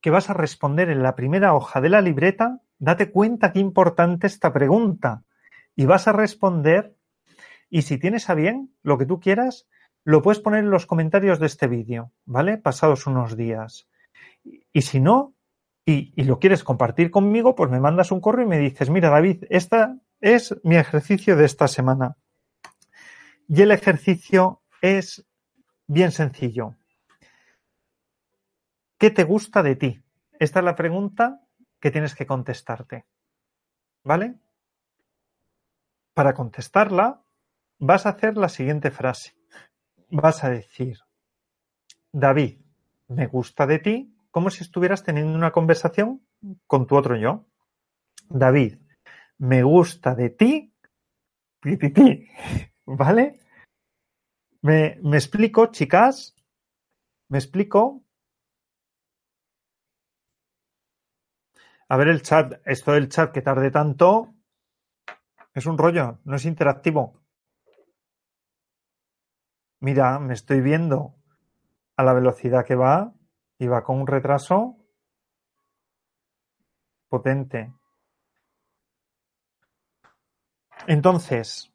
[0.00, 4.26] que vas a responder en la primera hoja de la libreta, date cuenta qué importante
[4.26, 5.24] esta pregunta.
[5.74, 6.96] Y vas a responder
[7.68, 9.66] y si tienes a bien lo que tú quieras,
[10.04, 12.58] lo puedes poner en los comentarios de este vídeo, ¿vale?
[12.58, 13.88] Pasados unos días.
[14.72, 15.34] Y si no,
[15.84, 19.10] y, y, lo quieres compartir conmigo, pues me mandas un correo y me dices, mira
[19.10, 19.76] David, este
[20.20, 22.16] es mi ejercicio de esta semana.
[23.48, 25.26] Y el ejercicio es
[25.86, 26.74] bien sencillo.
[28.98, 30.02] ¿Qué te gusta de ti?
[30.38, 31.40] Esta es la pregunta
[31.86, 33.06] que tienes que contestarte.
[34.02, 34.34] ¿Vale?
[36.14, 37.22] Para contestarla,
[37.78, 39.36] vas a hacer la siguiente frase.
[40.10, 40.98] Vas a decir,
[42.10, 42.58] David,
[43.06, 46.26] me gusta de ti, como si estuvieras teniendo una conversación
[46.66, 47.44] con tu otro yo.
[48.28, 48.80] David,
[49.38, 50.74] me gusta de ti,
[52.84, 53.38] ¿vale?
[54.60, 56.34] Me, me explico, chicas,
[57.28, 58.02] me explico.
[61.88, 64.34] A ver el chat, esto del chat que tarde tanto,
[65.54, 67.20] es un rollo, no es interactivo.
[69.80, 71.14] Mira, me estoy viendo
[71.96, 73.14] a la velocidad que va
[73.58, 74.76] y va con un retraso
[77.08, 77.72] potente.
[80.86, 81.72] Entonces,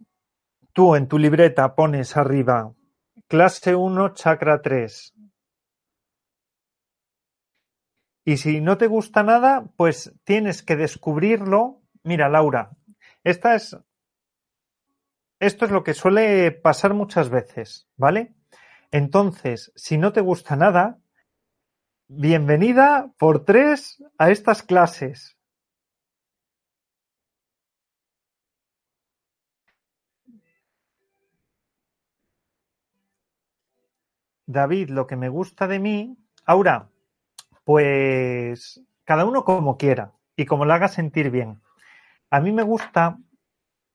[0.73, 2.73] tú en tu libreta pones arriba
[3.27, 5.13] clase 1, chakra 3.
[8.23, 11.81] Y si no te gusta nada, pues tienes que descubrirlo.
[12.03, 12.71] Mira, Laura,
[13.23, 13.77] esta es,
[15.39, 18.35] esto es lo que suele pasar muchas veces, ¿vale?
[18.91, 20.99] Entonces, si no te gusta nada,
[22.07, 25.37] bienvenida por tres a estas clases.
[34.45, 36.17] David, lo que me gusta de mí.
[36.45, 36.90] Aura,
[37.63, 41.61] pues cada uno como quiera y como le haga sentir bien.
[42.29, 43.17] A mí me gusta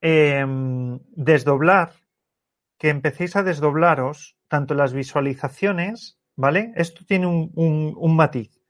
[0.00, 1.92] em, desdoblar,
[2.78, 6.72] que empecéis a desdoblaros tanto las visualizaciones, ¿vale?
[6.76, 8.60] Esto tiene un, matiz.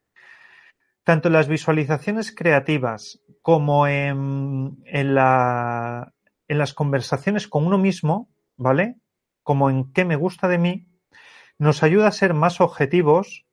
[1.03, 6.13] Tanto las visualizaciones creativas como en, en, la,
[6.49, 8.97] en las conversaciones con uno mismo, ¿vale?
[9.43, 10.87] Como en qué me gusta de mí,
[11.59, 13.46] nos ayuda a ser más objetivos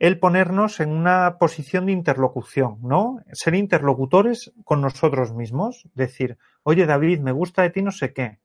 [0.00, 3.20] el ponernos en una posición de interlocución, ¿no?
[3.32, 8.38] Ser interlocutores con nosotros mismos, decir, oye David, me gusta de ti no sé qué,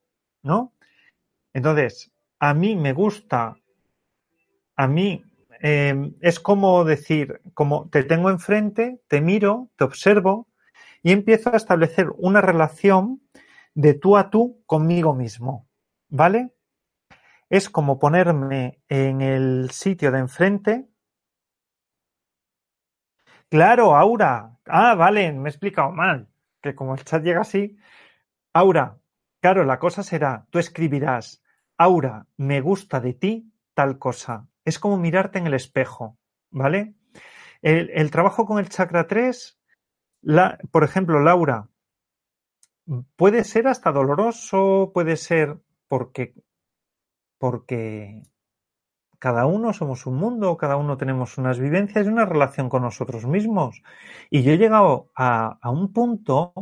[0.44, 0.74] ¿no?
[1.54, 3.56] Entonces, a mí me gusta,
[4.76, 5.24] a mí
[5.62, 10.50] em, es como decir, como te tengo enfrente, te miro, te observo
[11.04, 13.22] y empiezo a establecer una relación
[13.76, 15.70] de tú a tú conmigo mismo,
[16.10, 16.52] ¿vale?
[17.50, 20.90] Es como ponerme en el sitio de enfrente.
[23.50, 24.58] Claro, Aura.
[24.66, 26.28] Ah, vale, me he explicado mal.
[26.62, 27.78] Que como el chat llega así.
[28.54, 28.98] Aura,
[29.42, 31.44] claro, la cosa será, tú escribirás,
[31.78, 34.48] Aura, me gusta de ti tal cosa.
[34.64, 36.18] Es como mirarte en el espejo,
[36.52, 36.96] ¿vale?
[37.62, 39.60] El, trabajo con el chakra 3,
[40.22, 41.68] la, por ejemplo, Laura,
[43.16, 46.34] puede ser hasta doloroso, puede ser porque
[47.38, 48.24] porque
[49.20, 53.26] cada uno somos un mundo, cada uno tenemos unas vivencias y una relación con nosotros
[53.26, 53.82] mismos.
[54.30, 56.54] Y yo he llegado a, un punto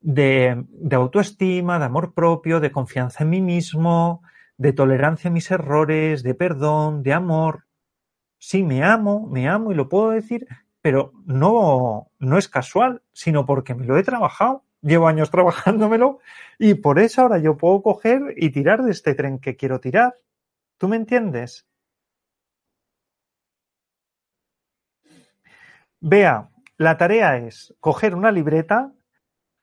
[0.00, 4.22] de, de, autoestima, de amor propio, de confianza en mí mismo,
[4.56, 7.66] de tolerancia a mis errores, de perdón, de amor.
[8.38, 10.46] Sí, me amo, me amo y lo puedo decir,
[10.80, 16.18] pero no, no es casual, sino porque me lo he trabajado llevo años trabajándomelo
[16.58, 20.16] y por eso ahora yo puedo coger y tirar de este tren que quiero tirar.
[20.82, 21.64] ¿Tú me entiendes?
[26.00, 28.92] Vea, la tarea es coger una libreta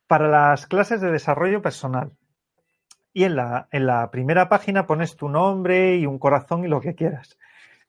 [0.08, 2.14] para las clases de desarrollo personal.
[3.12, 6.80] Y en la, en la primera página pones tu nombre y un corazón y lo
[6.80, 7.38] que quieras.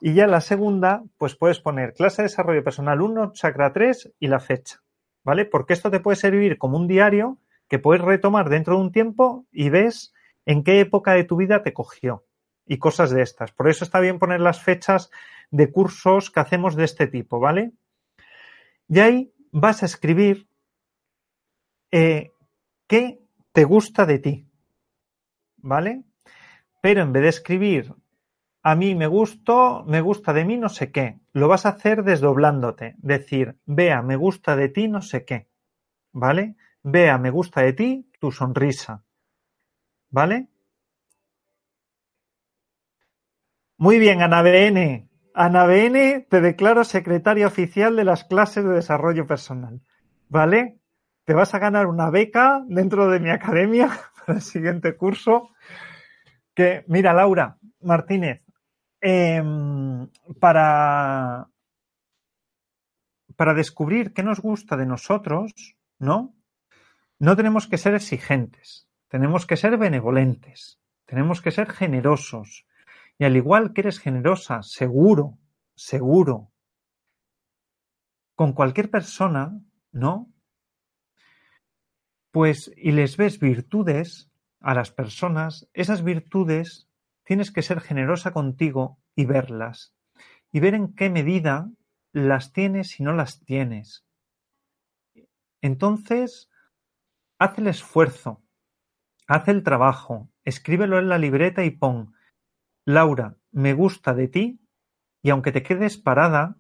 [0.01, 4.13] Y ya en la segunda, pues puedes poner clase de desarrollo personal 1, chakra 3
[4.19, 4.83] y la fecha.
[5.23, 5.45] ¿vale?
[5.45, 9.47] Porque esto te puede servir como un diario que puedes retomar dentro de un tiempo
[9.53, 10.13] y ves
[10.47, 12.25] en qué época de tu vida te cogió
[12.71, 13.51] y cosas de estas.
[13.51, 15.11] Por eso está bien poner las fechas
[15.51, 17.73] de cursos que hacemos de este tipo, ¿vale?
[18.89, 20.49] Y ahí vas a escribir
[21.91, 22.31] eh,
[22.87, 23.19] qué
[23.51, 24.47] te gusta de ti,
[25.57, 26.05] ¿vale?
[26.81, 27.93] Pero en vez de escribir
[28.63, 31.19] a mí me gustó, me gusta de mí no sé qué.
[31.33, 32.95] Lo vas a hacer desdoblándote.
[32.99, 35.49] Decir, vea, me gusta de ti no sé qué.
[36.13, 36.55] ¿Vale?
[36.85, 39.03] Vea, me gusta de ti tu sonrisa.
[40.11, 40.50] ¿Vale?
[43.81, 45.09] Muy bien, Ana BN.
[45.35, 49.81] Ana BN, te declaro secretaria oficial de las clases de desarrollo personal.
[50.29, 50.79] ¿Vale?
[51.25, 53.89] Te vas a ganar una beca dentro de mi academia
[54.27, 55.49] para el siguiente curso.
[56.55, 58.43] Que, mira, Laura Martínez,
[59.01, 60.09] Em,
[60.39, 61.49] para,
[63.35, 66.35] para descubrir qué nos gusta de nosotros, ¿no?
[67.19, 72.67] No tenemos que ser exigentes, tenemos que ser benevolentes, tenemos que ser generosos.
[73.21, 75.39] Y al igual que eres generosa, seguro,
[75.75, 76.55] seguro,
[78.35, 79.61] con cualquier persona,
[79.93, 80.33] ¿no?
[82.31, 86.89] Pues, y les ves virtudes a las personas, esas virtudes
[87.23, 89.95] tienes que ser generosa contigo y verlas,
[90.51, 91.71] y ver en qué medida
[92.13, 94.07] las tienes y no las tienes.
[95.61, 96.49] Entonces,
[97.39, 98.43] haz el esfuerzo,
[99.27, 102.15] haz el trabajo, escríbelo en la libreta y pon,
[102.85, 104.61] Laura, me gusta de ti,
[105.23, 106.57] y aunque te quedes parada,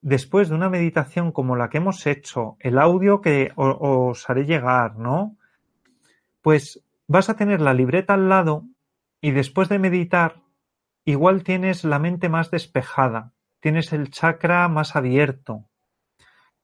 [0.00, 4.96] después de una meditación como la que hemos hecho, el audio que os haré llegar,
[4.96, 5.36] ¿no?
[6.40, 8.64] Pues vas a tener la libreta al lado
[9.20, 10.42] y después de meditar,
[11.04, 15.66] igual tienes la mente más despejada, tienes el chakra más abierto.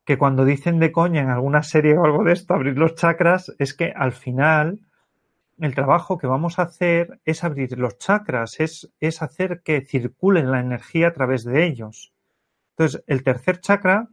[0.07, 3.55] Que cuando dicen de coña en alguna serie o algo de esto, abrir los chakras,
[3.59, 4.80] es que al final
[5.59, 10.42] el trabajo que vamos a hacer es abrir los chakras, es, es hacer que circule
[10.42, 12.12] la energía a través de ellos.
[12.70, 14.09] Entonces, el tercer chakra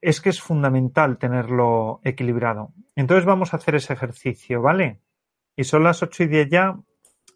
[0.00, 2.72] es que es fundamental tenerlo equilibrado.
[2.96, 5.00] Entonces vamos a hacer ese ejercicio, ¿vale?
[5.56, 6.78] Y son las ocho y diez ya,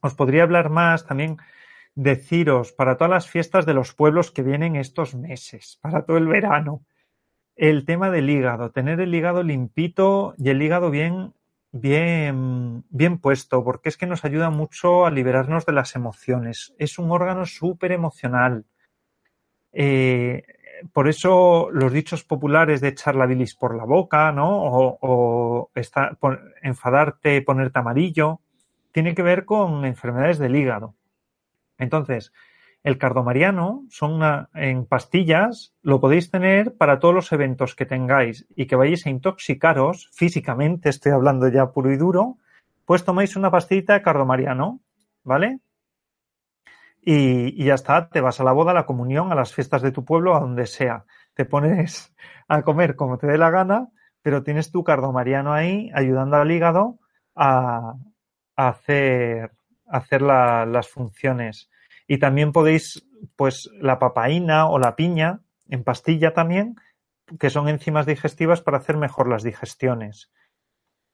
[0.00, 1.36] os podría hablar más también
[1.94, 6.26] deciros para todas las fiestas de los pueblos que vienen estos meses, para todo el
[6.26, 6.84] verano.
[7.56, 11.34] El tema del hígado, tener el hígado limpito y el hígado bien,
[11.74, 16.72] bien, bien puesto, porque es que nos ayuda mucho a liberarnos de las emociones.
[16.78, 18.64] Es un órgano súper emocional.
[19.72, 20.44] Eh,
[20.92, 24.50] por eso los dichos populares de echar la bilis por la boca, ¿no?
[25.00, 25.70] O,
[26.62, 28.40] enfadarte, ponerte amarillo,
[28.92, 30.94] tiene que ver con enfermedades del hígado.
[31.76, 32.32] Entonces,
[32.84, 34.20] el cardomariano son
[34.54, 39.10] en pastillas, lo podéis tener para todos los eventos que tengáis y que vayáis a
[39.10, 42.36] intoxicaros físicamente, estoy hablando ya puro y duro,
[42.84, 44.80] pues tomáis una pastillita de cardomariano,
[45.22, 45.60] ¿vale?
[47.00, 49.82] Y, y, ya está, te vas a la boda, a la comunión, a las fiestas
[49.82, 51.04] de tu pueblo, a donde sea.
[51.34, 52.14] Te pones
[52.48, 53.88] a comer como te dé la gana,
[54.22, 56.98] pero tienes tu cardomariano ahí ayudando al hígado
[57.34, 57.94] a,
[58.56, 59.52] hacer,
[59.86, 61.70] hacer las funciones.
[62.06, 66.76] Y también podéis, pues, la papaína o la piña en pastilla también,
[67.38, 70.30] que son enzimas digestivas para hacer mejor las digestiones.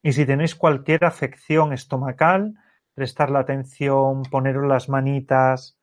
[0.02, 2.54] Y si tenéis cualquier afección estomacal,
[2.94, 5.78] prestar la atención, poneros las manitas,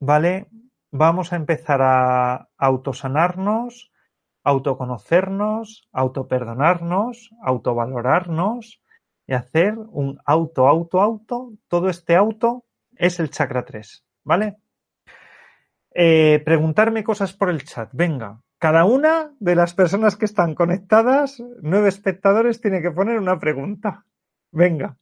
[0.00, 0.48] ¿vale?
[0.90, 3.92] Vamos a empezar a autosanarnos,
[4.44, 8.80] autoconocernos, autoperdonarnos, autovalorarnos
[9.26, 11.52] y hacer un auto, auto, auto.
[11.68, 12.64] Todo este auto
[12.96, 14.56] es el chakra 3, ¿vale?
[15.94, 17.90] Eh, preguntarme cosas por el chat.
[17.92, 23.38] Venga, cada una de las personas que están conectadas, nueve espectadores, tiene que poner una
[23.38, 24.04] pregunta.
[24.50, 24.96] Venga,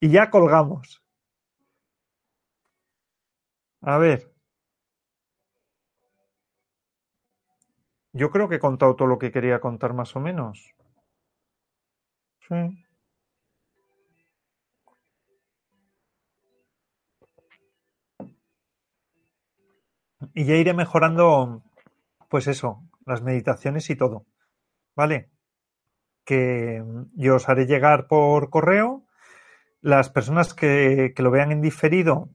[0.00, 1.02] y ya colgamos.
[3.82, 4.32] A ver.
[8.12, 10.74] Yo creo que he contado todo lo que quería contar más o menos.
[12.48, 12.83] Sí.
[20.34, 21.62] Y ya iré mejorando,
[22.28, 24.26] pues eso, las meditaciones y todo.
[24.96, 25.30] ¿Vale?
[26.24, 26.82] Que
[27.14, 29.04] yo os haré llegar por correo.
[29.80, 32.30] Las personas que, que lo vean en diferido,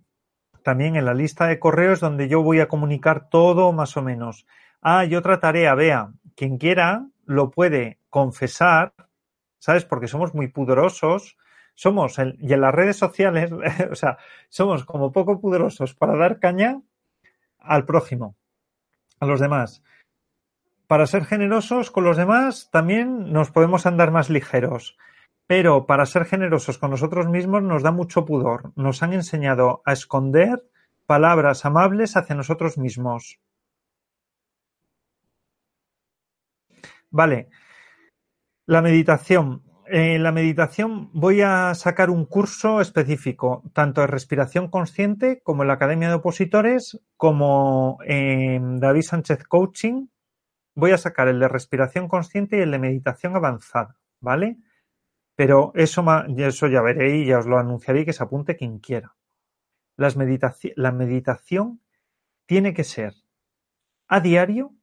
[0.63, 4.45] también en la lista de correos donde yo voy a comunicar todo más o menos.
[4.81, 8.93] Ah, y otra tarea, vea, quien quiera lo puede confesar,
[9.57, 9.85] ¿sabes?
[9.85, 11.37] Porque somos muy pudorosos,
[11.75, 13.51] somos, y en las redes sociales,
[13.91, 14.17] o sea,
[14.49, 16.81] somos como poco pudorosos para dar caña
[17.69, 18.35] al prójimo,
[19.19, 19.83] a los demás.
[20.87, 24.97] Para ser generosos con los demás también nos podemos andar más ligeros,
[25.45, 28.73] pero para ser generosos con nosotros mismos nos da mucho pudor.
[28.75, 30.63] Nos han enseñado a esconder
[31.05, 33.39] palabras amables hacia nosotros mismos.
[37.11, 37.49] Vale.
[38.65, 39.63] La meditación.
[39.91, 45.67] En la meditación voy a sacar un curso específico, tanto de respiración consciente como en
[45.69, 50.05] la Academia de Opositores, como en David Sánchez Coaching.
[50.75, 54.59] Voy a sacar el de respiración consciente y el de meditación avanzada, ¿vale?
[55.35, 56.05] Pero eso,
[56.37, 59.15] eso ya veré y ya os lo anunciaré y que se apunte quien quiera.
[59.97, 60.15] Las
[60.75, 61.81] la meditación
[62.45, 63.15] tiene que ser
[64.07, 64.75] a diario,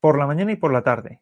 [0.00, 1.20] por la mañana y por la tarde.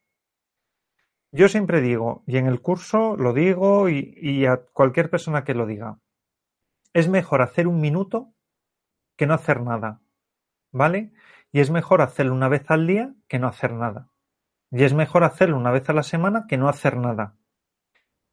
[1.31, 5.67] Yo siempre digo, y en el curso lo digo y, a cualquier persona que lo
[5.67, 5.99] diga,
[6.95, 8.33] es mejor hacer un minuto
[9.17, 10.01] que no hacer nada,
[10.73, 11.13] ¿vale?
[11.53, 14.09] Y es mejor hacerlo una vez al día que no hacer nada.
[14.71, 17.37] Y es mejor hacerlo una vez a la semana que no hacer nada.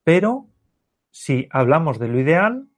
[0.03, 0.49] Pero
[1.11, 2.69] si hablamos de lo ideal,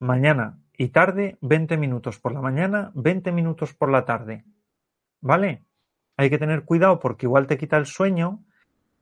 [0.00, 4.44] mañana y tarde, 20 minutos por la mañana, 20 minutos por la tarde.
[5.20, 5.64] ¿Vale?
[6.16, 8.44] Hay que tener cuidado porque igual te quita el sueño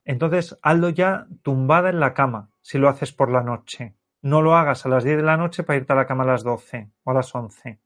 [0.04, 3.94] entonces, hazlo ya tumbada en la cama, si lo haces por la noche.
[4.22, 6.28] No lo hagas a las 10 de la noche para irte a la cama a
[6.28, 7.80] las 12 o a las 11.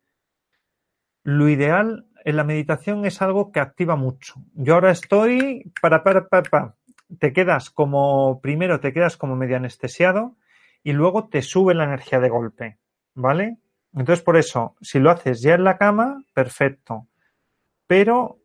[1.23, 4.35] Lo ideal en la meditación es algo que activa mucho.
[4.55, 6.77] Yo ahora estoy para, para, para, para.
[7.19, 10.37] Te quedas como, primero te quedas como medio anestesiado
[10.83, 12.79] y luego te sube la energía de golpe.
[13.15, 13.59] ¿Vale?
[13.93, 17.07] Entonces, por eso, si lo haces ya en la cama, perfecto.
[17.87, 18.41] Pero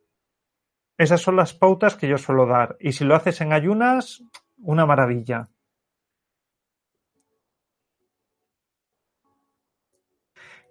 [0.99, 2.75] esas son las pautas que yo suelo dar.
[2.79, 4.21] Y si lo haces en ayunas,
[4.57, 5.47] una maravilla.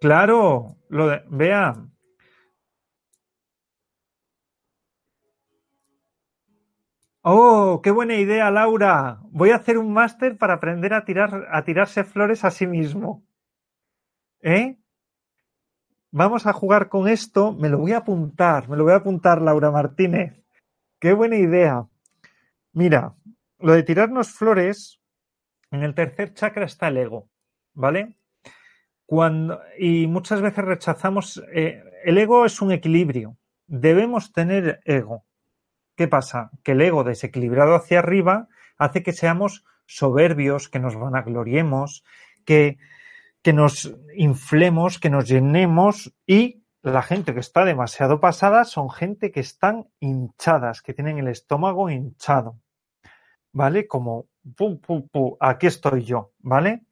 [0.01, 1.75] Claro, lo de, vea.
[7.23, 9.21] Oh, qué buena idea, Laura.
[9.31, 13.25] Voy a hacer un máster para aprender a tirar, a tirarse flores a sí mismo.
[14.43, 14.77] ¿Eh?
[16.11, 17.53] Vamos a jugar con esto.
[17.53, 20.43] Me lo voy a apuntar, me lo voy a apuntar, Laura Martínez.
[20.99, 21.87] Qué buena idea.
[22.73, 23.15] Mira,
[23.59, 25.01] lo de tirarnos flores,
[25.71, 27.29] en el tercer chakra está el ego,
[27.75, 28.17] ¿vale?
[29.79, 33.37] Y muchas veces rechazamos, eh, el ego es un equilibrio.
[33.67, 35.25] Debemos tener ego.
[35.97, 36.51] ¿Qué pasa?
[36.63, 42.05] Que el ego desequilibrado hacia arriba hace que seamos soberbios, que nos vanagloriemos,
[42.45, 42.79] que,
[43.43, 49.31] que nos inflemos, que nos llenemos y la gente que está demasiado pasada son gente
[49.31, 52.61] que están hinchadas, que tienen el estómago hinchado.
[53.53, 53.87] ¿Vale?
[53.87, 56.85] Como, pum, pum, pum, aquí estoy yo, ¿vale?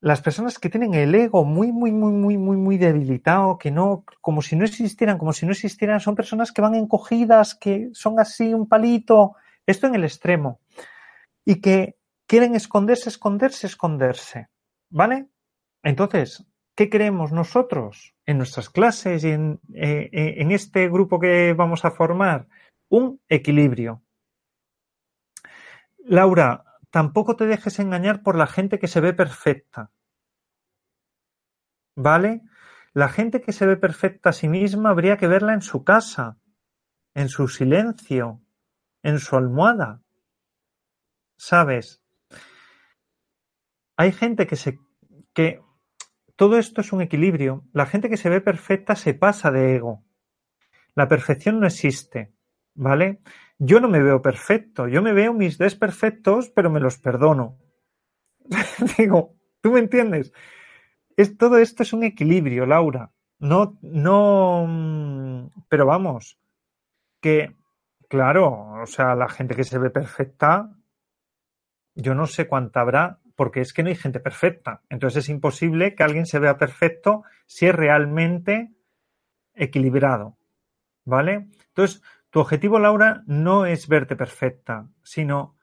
[0.00, 4.04] Las personas que tienen el ego muy, muy, muy, muy, muy, muy debilitado, que no,
[4.20, 8.18] como si no existieran, como si no existieran, son personas que van encogidas, que son
[8.18, 10.60] así un palito, esto en el extremo,
[11.44, 14.48] y que quieren esconderse, esconderse, esconderse,
[14.92, 15.28] ¿vale?
[15.82, 16.46] Entonces,
[16.76, 21.84] ¿qué queremos nosotros en nuestras clases y en, eh, eh, en este grupo que vamos
[21.84, 22.46] a formar?
[22.88, 24.02] Un equilibrio.
[26.04, 29.90] Laura, tampoco te dejes engañar por la gente que se ve perfecta.
[31.96, 32.42] ¿Vale?
[32.92, 36.36] La gente que se ve perfecta a sí misma habría que verla en su casa,
[37.14, 38.42] en su silencio,
[39.02, 40.02] en su almohada.
[41.38, 42.01] ¿Sabes?
[43.96, 44.78] Hay gente que se
[45.34, 45.60] que
[46.36, 47.64] todo esto es un equilibrio.
[47.72, 50.04] La gente que se ve perfecta se pasa de ego.
[50.94, 52.34] La perfección no existe,
[52.74, 53.20] ¿vale?
[53.58, 57.58] Yo no me veo perfecto, yo me veo mis desperfectos, pero me los perdono.
[58.98, 60.32] Digo, ¿tú me entiendes?
[61.16, 63.12] Es, todo esto es un equilibrio, Laura.
[63.38, 66.38] No, no, mm, pero vamos,
[67.20, 67.56] que,
[68.08, 70.70] claro, o sea, la gente que se ve perfecta,
[71.94, 74.82] yo no sé cuánta habrá, porque es que no hay gente perfecta.
[74.88, 78.72] Entonces es imposible que alguien se vea perfecto si es realmente
[79.54, 80.36] equilibrado.
[81.04, 81.48] ¿Vale?
[81.68, 85.56] Entonces, tu objetivo, Laura, no es verte perfecta, sino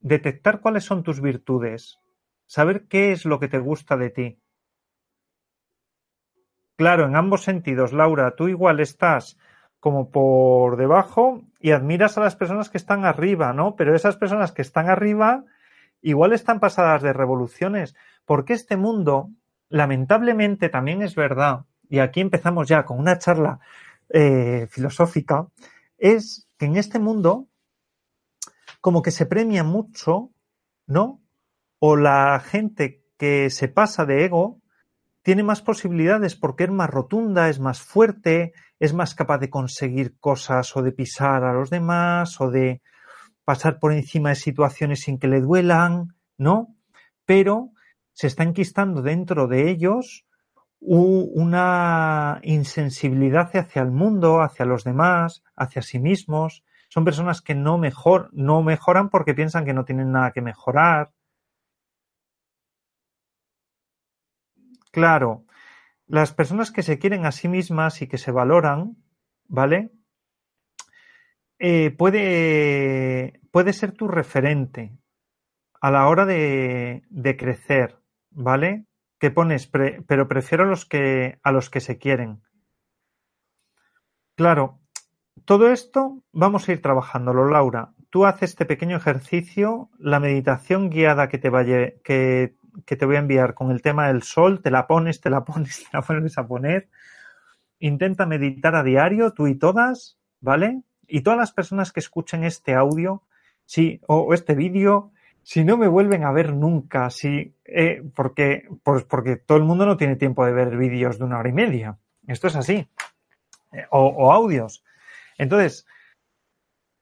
[0.00, 1.98] detectar cuáles son tus virtudes,
[2.46, 4.38] saber qué es lo que te gusta de ti.
[6.76, 9.38] Claro, en ambos sentidos, Laura, tú igual estás
[9.80, 13.76] como por debajo y admiras a las personas que están arriba, ¿no?
[13.76, 15.44] Pero esas personas que están arriba
[16.02, 17.94] igual están pasadas de revoluciones,
[18.24, 19.30] porque este mundo,
[19.68, 23.60] lamentablemente, también es verdad, y aquí empezamos ya con una charla
[24.08, 25.48] eh, filosófica,
[25.98, 27.48] es que en este mundo
[28.80, 30.30] como que se premia mucho,
[30.86, 31.20] ¿no?
[31.78, 34.60] O la gente que se pasa de ego
[35.22, 40.16] tiene más posibilidades porque es más rotunda, es más fuerte, es más capaz de conseguir
[40.20, 42.80] cosas o de pisar a los demás o de
[43.46, 46.74] pasar por encima de situaciones sin que le duelan, ¿no?
[47.24, 47.70] Pero
[48.12, 50.26] se está enquistando dentro de ellos
[50.80, 56.64] una insensibilidad hacia el mundo, hacia los demás, hacia sí mismos.
[56.88, 61.12] Son personas que no, mejor, no mejoran porque piensan que no tienen nada que mejorar.
[64.90, 65.44] Claro,
[66.08, 68.96] las personas que se quieren a sí mismas y que se valoran,
[69.46, 69.92] ¿vale?
[71.58, 74.98] Eh, puede, puede ser tu referente
[75.80, 77.98] a la hora de, crecer,
[78.30, 78.86] ¿vale?
[79.18, 82.42] que pones, pero prefiero a los que, a los que se quieren.
[84.34, 84.80] Claro,
[85.46, 87.94] todo esto vamos a ir trabajándolo, Laura.
[88.10, 93.16] Tú haces este pequeño ejercicio, la meditación guiada que te, vaya, que, que te voy
[93.16, 96.00] a enviar con el tema del sol, te la pones, te la pones, te la
[96.00, 96.90] vuelves a poner.
[97.78, 100.82] Intenta meditar a diario, tú y todas, ¿vale?
[101.08, 103.22] Y todas las personas que escuchen este audio,
[103.64, 105.12] sí, o este vídeo,
[105.42, 109.86] si no me vuelven a ver nunca, si, eh, porque, pues porque todo el mundo
[109.86, 111.98] no tiene tiempo de ver vídeos de una hora y media.
[112.26, 112.88] Esto es así.
[113.72, 114.82] Eh, o, o, audios.
[115.38, 115.86] Entonces,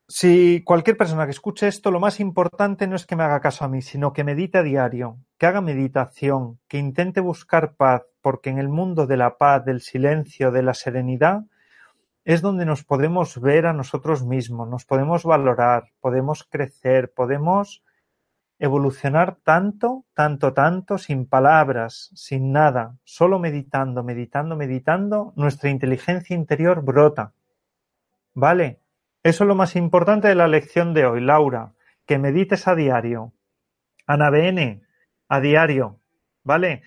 [0.08, 3.64] si cualquier persona que escuche esto, lo más importante no es que me haga caso
[3.64, 8.50] a mí, sino que medite a diario, que haga meditación, que intente buscar paz, porque
[8.50, 11.44] en el mundo de la paz, del silencio, de la serenidad,
[12.24, 17.82] es donde nos podemos ver a nosotros mismos, nos podemos valorar, podemos crecer, podemos
[18.58, 26.82] evolucionar tanto, tanto, tanto, sin palabras, sin nada, solo meditando, meditando, meditando, nuestra inteligencia interior
[26.82, 27.32] brota.
[28.32, 28.80] ¿Vale?
[29.22, 31.72] Eso es lo más importante de la lección de hoy, Laura,
[32.06, 33.32] que medites a diario.
[34.06, 34.82] Ana BN,
[35.28, 35.98] a diario.
[36.42, 36.82] ¿Vale?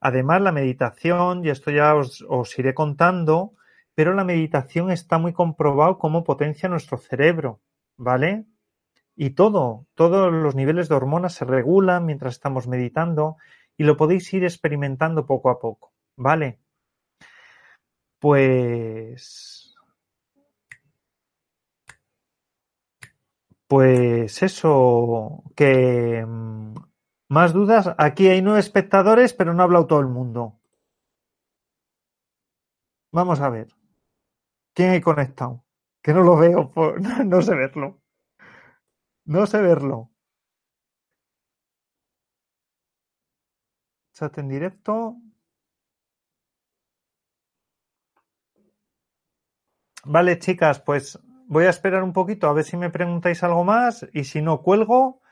[0.00, 3.52] Además, la meditación, y esto ya os, os iré contando,
[3.96, 7.60] pero la meditación está muy comprobado cómo potencia nuestro cerebro.
[7.96, 8.44] ¿Vale?
[9.16, 13.38] Y todo, todos los niveles de hormonas se regulan mientras estamos meditando
[13.78, 16.60] y lo podéis ir experimentando poco a poco, ¿vale?
[18.18, 19.74] Pues...
[23.66, 26.74] Pues eso, que mm,
[27.28, 27.94] más dudas.
[27.98, 30.60] Aquí hay nueve espectadores, pero no ha hablado todo el mundo.
[33.10, 33.68] Vamos a ver.
[34.76, 35.64] ¿Quién hay conectado?
[36.02, 37.00] Que no lo veo, por...
[37.24, 38.02] no, sé verlo.
[39.24, 40.10] No sé verlo.
[44.12, 45.16] Chat en directo.
[50.04, 54.06] Vale, chicas, pues voy a esperar un poquito a ver si me preguntáis algo más
[54.12, 55.22] y si no, cuelgo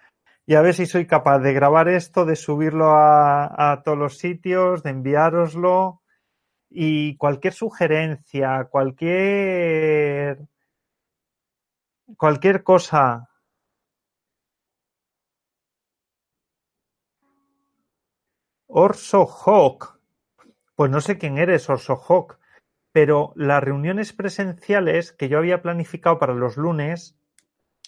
[0.47, 4.17] y a ver si soy capaz de grabar esto, de subirlo a, a todos los
[4.17, 6.04] sitios, de enviároslo
[6.77, 10.41] y cualquier sugerencia, cualquier
[12.17, 13.29] cualquier cosa.
[18.67, 20.01] Orso Hawk.
[20.75, 22.39] Pues no sé quién eres, Orso Hawk,
[22.91, 27.17] pero las reuniones presenciales que yo había planificado para los lunes,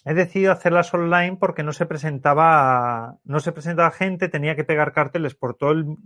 [0.05, 4.93] he decidido hacerlas online porque no se presentaba, no se presentaba gente, tenía que pegar
[4.93, 5.97] carteles por todo el,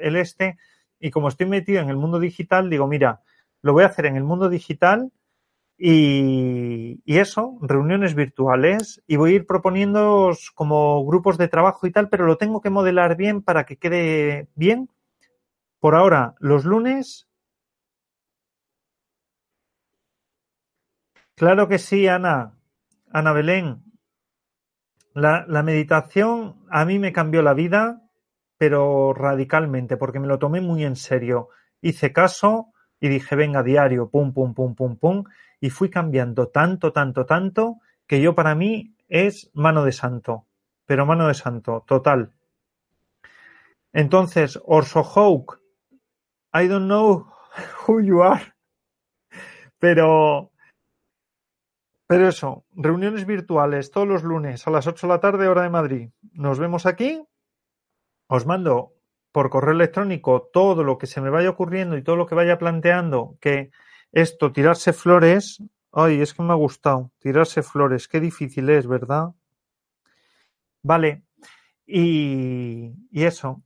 [0.00, 0.56] el este,
[1.00, 3.22] y como estoy metido en el mundo digital, digo, mira,
[3.62, 5.10] lo voy a hacer en el mundo digital
[5.82, 12.10] y, eso, reuniones virtuales y voy a ir proponiendo como grupos de trabajo y tal,
[12.10, 14.90] pero lo tengo que modelar bien para que quede bien.
[15.80, 17.26] Por ahora, los lunes.
[21.34, 22.58] Claro que sí, Ana.
[23.10, 23.82] Ana Belén.
[25.14, 28.02] La, la meditación a mí me cambió la vida,
[28.60, 31.48] pero radicalmente, porque me lo tomé muy en serio.
[31.80, 35.24] Hice caso y dije, venga, diario, pum, pum, pum, pum, pum
[35.60, 40.44] y fui cambiando tanto, tanto, tanto, que yo para mí es mano de santo,
[40.84, 42.34] pero mano de santo, total.
[43.94, 45.58] Entonces, Orso Hawk,
[46.52, 47.32] I don't know
[47.88, 48.52] who you are,
[49.78, 50.50] pero,
[52.06, 55.70] pero eso, reuniones virtuales todos los lunes a las 8 de la tarde, hora de
[55.70, 56.10] Madrid.
[56.34, 57.24] Nos vemos aquí.
[58.36, 58.74] Os mando
[59.32, 62.58] por correo electrónico todo lo que se me vaya ocurriendo y todo lo que vaya
[62.58, 63.70] planteando que
[64.12, 65.62] esto, tirarse flores.
[65.92, 67.10] Ay, es que me ha gustado.
[67.18, 68.06] Tirarse flores.
[68.06, 69.30] Qué difícil es, ¿verdad?
[70.82, 71.24] Vale.
[71.86, 73.62] Y, y eso.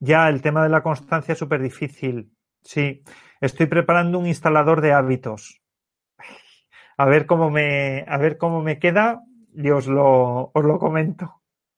[0.00, 2.32] Ya, el tema de la constancia es súper difícil.
[2.62, 3.04] Sí.
[3.40, 5.60] Estoy preparando un instalador de hábitos.
[6.96, 9.22] A ver cómo me, a ver cómo me queda
[9.54, 11.35] y os lo, os lo comento.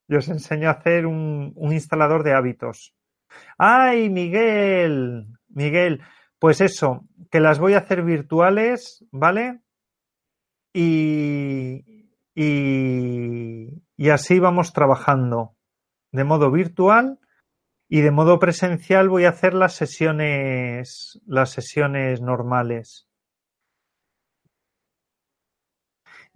[0.08, 2.94] Y os enseño a hacer un, un instalador de hábitos.
[3.58, 5.26] ¡Ay, Miguel!
[5.48, 6.02] Miguel,
[6.38, 9.60] pues eso, que las voy a hacer virtuales, ¿vale?
[10.72, 15.56] Y, y, y así vamos trabajando
[16.12, 17.18] de modo virtual
[17.88, 23.07] y de modo presencial voy a hacer las sesiones, las sesiones normales.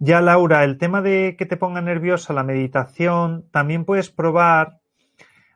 [0.05, 4.81] Ya, Laura, el tema de que te ponga nerviosa la meditación, también puedes probar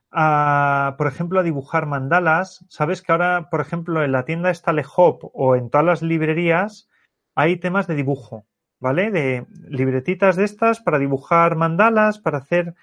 [0.09, 2.65] a, por ejemplo, a dibujar mandalas.
[2.69, 4.53] Sabes que ahora, por ejemplo, en la tienda
[4.95, 6.87] Hop o en todas las librerías
[7.35, 8.45] hay temas de dibujo,
[8.79, 9.11] ¿vale?
[9.11, 12.73] De libretitas de estas para dibujar mandalas, para hacer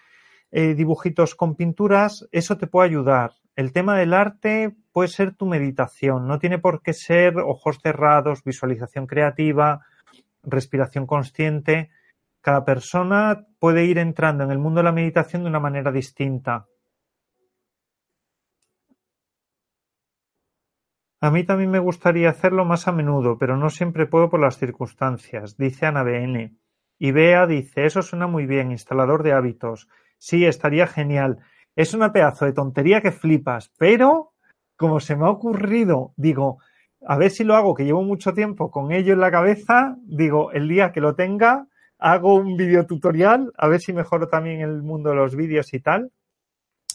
[0.50, 2.28] eh, dibujitos con pinturas.
[2.30, 3.32] Eso te puede ayudar.
[3.56, 6.28] El tema del arte puede ser tu meditación.
[6.28, 9.80] No tiene por qué ser ojos cerrados, visualización creativa,
[10.46, 11.90] respiración consciente.
[12.40, 16.66] Cada persona puede ir entrando en el mundo de la meditación de una manera distinta.
[21.20, 24.58] A mí también me gustaría hacerlo más a menudo, pero no siempre puedo por las
[24.58, 26.54] circunstancias, dice Ana BN.
[26.98, 29.88] Y Bea dice, eso suena muy bien, instalador de hábitos.
[30.18, 31.38] Sí, estaría genial.
[31.76, 34.32] Es una pedazo de tontería que flipas, pero
[34.76, 36.58] como se me ha ocurrido, digo,
[37.06, 40.52] a ver si lo hago, que llevo mucho tiempo con ello en la cabeza, digo,
[40.52, 41.66] el día que lo tenga,
[41.98, 45.80] hago un video tutorial, a ver si mejoro también el mundo de los vídeos y
[45.80, 46.12] tal.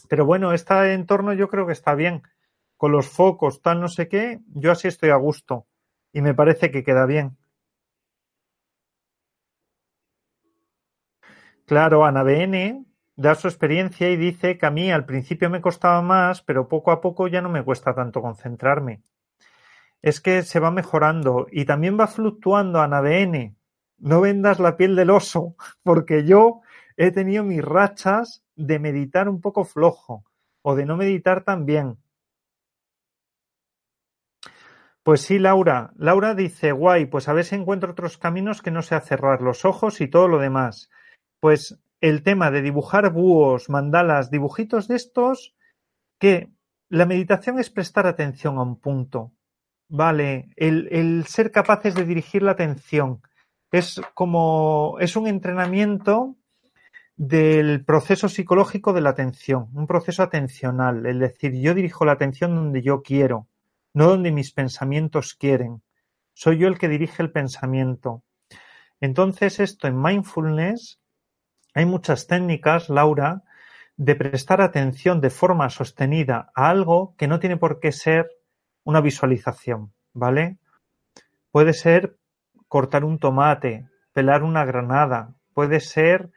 [0.08, 2.22] Pero bueno, este entorno yo creo que está bien
[2.76, 5.66] con los focos, tal no sé qué, yo así estoy a gusto
[6.12, 7.36] y me parece que queda bien.
[11.66, 12.84] Claro, Ana BN
[13.16, 16.90] da su experiencia y dice que a mí al principio me costaba más, pero poco
[16.90, 19.02] a poco ya no me cuesta tanto concentrarme.
[20.02, 23.54] Es que se va mejorando y también va fluctuando Ana BN.
[23.98, 26.60] No vendas la piel del oso, porque yo
[26.96, 30.24] he tenido mis rachas de meditar un poco flojo
[30.62, 31.98] o de no meditar tan bien.
[35.02, 35.92] Pues sí, Laura.
[35.96, 39.64] Laura dice, guay, pues a ver si encuentro otros caminos que no sea cerrar los
[39.64, 40.90] ojos y todo lo demás.
[41.40, 45.54] Pues el tema de dibujar búhos, mandalas, dibujitos de estos,
[46.18, 46.52] que
[46.90, 49.32] la meditación es prestar atención a un punto.
[49.90, 53.20] Vale, el, el ser capaces de dirigir la atención.
[53.70, 56.36] Es como, es un entrenamiento
[57.16, 62.54] del proceso psicológico de la atención, un proceso atencional, es decir, yo dirijo la atención
[62.54, 63.46] donde yo quiero
[63.92, 65.82] no donde mis pensamientos quieren.
[66.32, 68.22] Soy yo el que dirige el pensamiento.
[69.00, 71.00] Entonces, esto en mindfulness
[71.74, 73.42] hay muchas técnicas, Laura,
[73.96, 78.30] de prestar atención de forma sostenida a algo que no tiene por qué ser
[78.90, 80.58] una visualización, ¿vale?
[81.52, 82.18] Puede ser
[82.68, 86.30] cortar un tomate, pelar una granada, puede ser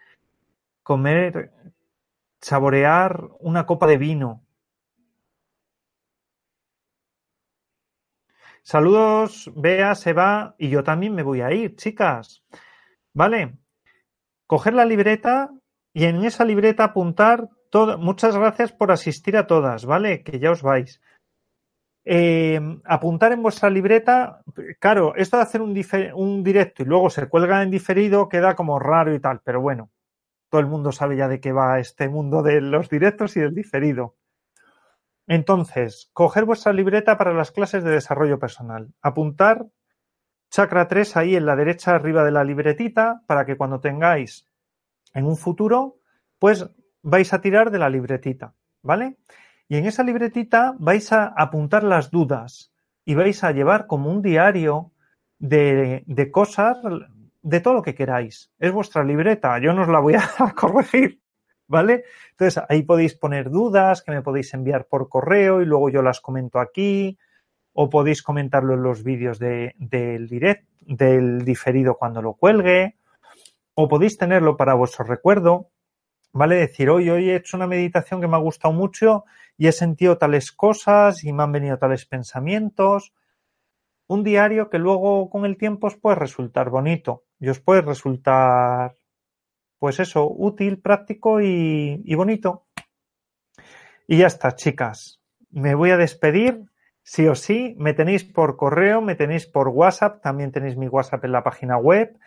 [0.83, 1.51] comer,
[2.41, 4.43] saborear una copa de vino.
[8.61, 12.43] Saludos, Bea se va y yo también me voy a ir, chicas.
[13.13, 13.57] ¿Vale?
[14.47, 15.49] Coger la libreta
[15.93, 17.49] y en esa libreta apuntar.
[17.97, 20.23] Muchas gracias por asistir a todas, ¿vale?
[20.23, 21.01] Que ya os vais.
[22.05, 24.41] Eh, apuntar en vuestra libreta,
[24.79, 25.73] claro, esto de hacer un,
[26.15, 29.89] un, directo y luego se cuelga en diferido queda como raro y tal, pero bueno,
[30.49, 33.55] todo el mundo sabe ya de qué va este mundo de los directos y del
[33.55, 34.15] diferido.
[35.27, 39.65] Entonces, coger vuestra libreta para las clases de desarrollo personal, apuntar
[40.49, 44.47] chakra 3 ahí en la derecha arriba de la libretita para que cuando tengáis
[45.13, 45.99] en un futuro,
[46.37, 46.69] pues
[47.01, 49.17] vais a tirar de la libretita, ¿vale?
[49.67, 52.71] Y en esa libretita vais a apuntar las dudas
[53.05, 54.91] y vais a llevar como un diario
[55.39, 56.77] de, de cosas,
[57.41, 58.51] de todo lo que queráis.
[58.59, 61.19] Es vuestra libreta, yo no os la voy a corregir,
[61.67, 62.03] ¿vale?
[62.31, 66.21] Entonces ahí podéis poner dudas que me podéis enviar por correo y luego yo las
[66.21, 67.17] comento aquí
[67.73, 72.97] o podéis comentarlo en los vídeos de, del direct, del diferido cuando lo cuelgue
[73.75, 75.71] o podéis tenerlo para vuestro recuerdo,
[76.31, 76.55] ¿vale?
[76.55, 79.25] Decir, hoy, hoy he hecho una meditación que me ha gustado mucho
[79.57, 83.13] y he sentido tales cosas y me han venido tales pensamientos.
[84.07, 88.97] Un diario que luego con el tiempo os puede resultar bonito y os puede resultar,
[89.79, 92.65] pues eso, útil, práctico y, y bonito.
[94.07, 95.21] Y ya está, chicas.
[95.49, 96.65] Me voy a despedir.
[97.05, 101.25] Sí o sí, me tenéis por correo, me tenéis por WhatsApp, también tenéis mi WhatsApp
[101.25, 102.17] en la página web.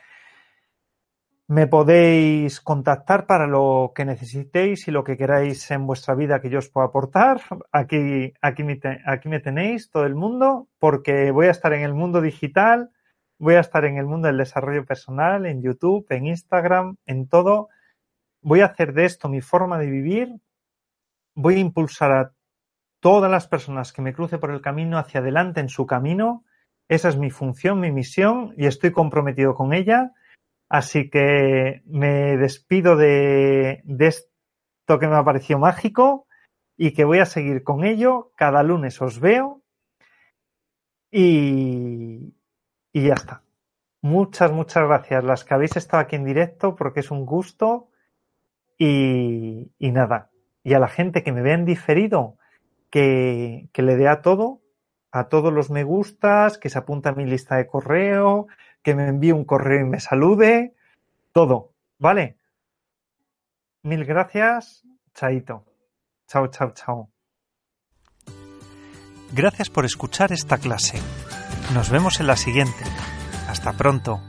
[1.48, 6.50] Me podéis contactar para lo que necesitéis y lo que queráis en vuestra vida que
[6.50, 7.40] yo os pueda aportar.
[7.70, 11.94] Aquí, aquí, me, aquí me tenéis, todo el mundo, porque voy a estar en el
[11.94, 12.90] mundo digital,
[13.38, 17.68] voy a estar en el mundo del desarrollo personal, en YouTube, en Instagram, en todo.
[18.42, 20.40] Voy a hacer de esto mi forma de vivir.
[21.36, 22.32] Voy a impulsar a
[22.98, 26.44] todas las personas que me cruce por el camino hacia adelante en su camino.
[26.88, 30.12] Esa es mi función, mi misión y estoy comprometido con ella
[30.68, 36.26] Así que me despido de, esto que me ha parecido mágico
[36.76, 38.32] y que voy a seguir con ello.
[38.36, 39.62] Cada lunes os veo
[41.10, 42.34] y,
[42.92, 43.42] y ya está.
[44.02, 47.88] Muchas, muchas gracias las que habéis estado aquí en directo porque es un gusto
[48.78, 50.30] y, y nada.
[50.64, 52.38] Y a la gente que me vea en diferido,
[52.90, 54.62] que, que le dé a todo,
[55.12, 58.48] a todos los me gustas, que se apunta a mi lista de correo,
[58.86, 60.76] que me envíe un correo y me salude,
[61.32, 62.38] todo, ¿vale?
[63.82, 65.64] Mil gracias, chaito.
[66.28, 67.10] Chao, chao, chao.
[69.32, 71.00] Gracias por escuchar esta clase.
[71.74, 72.84] Nos vemos en la siguiente.
[73.48, 74.22] Hasta pronto.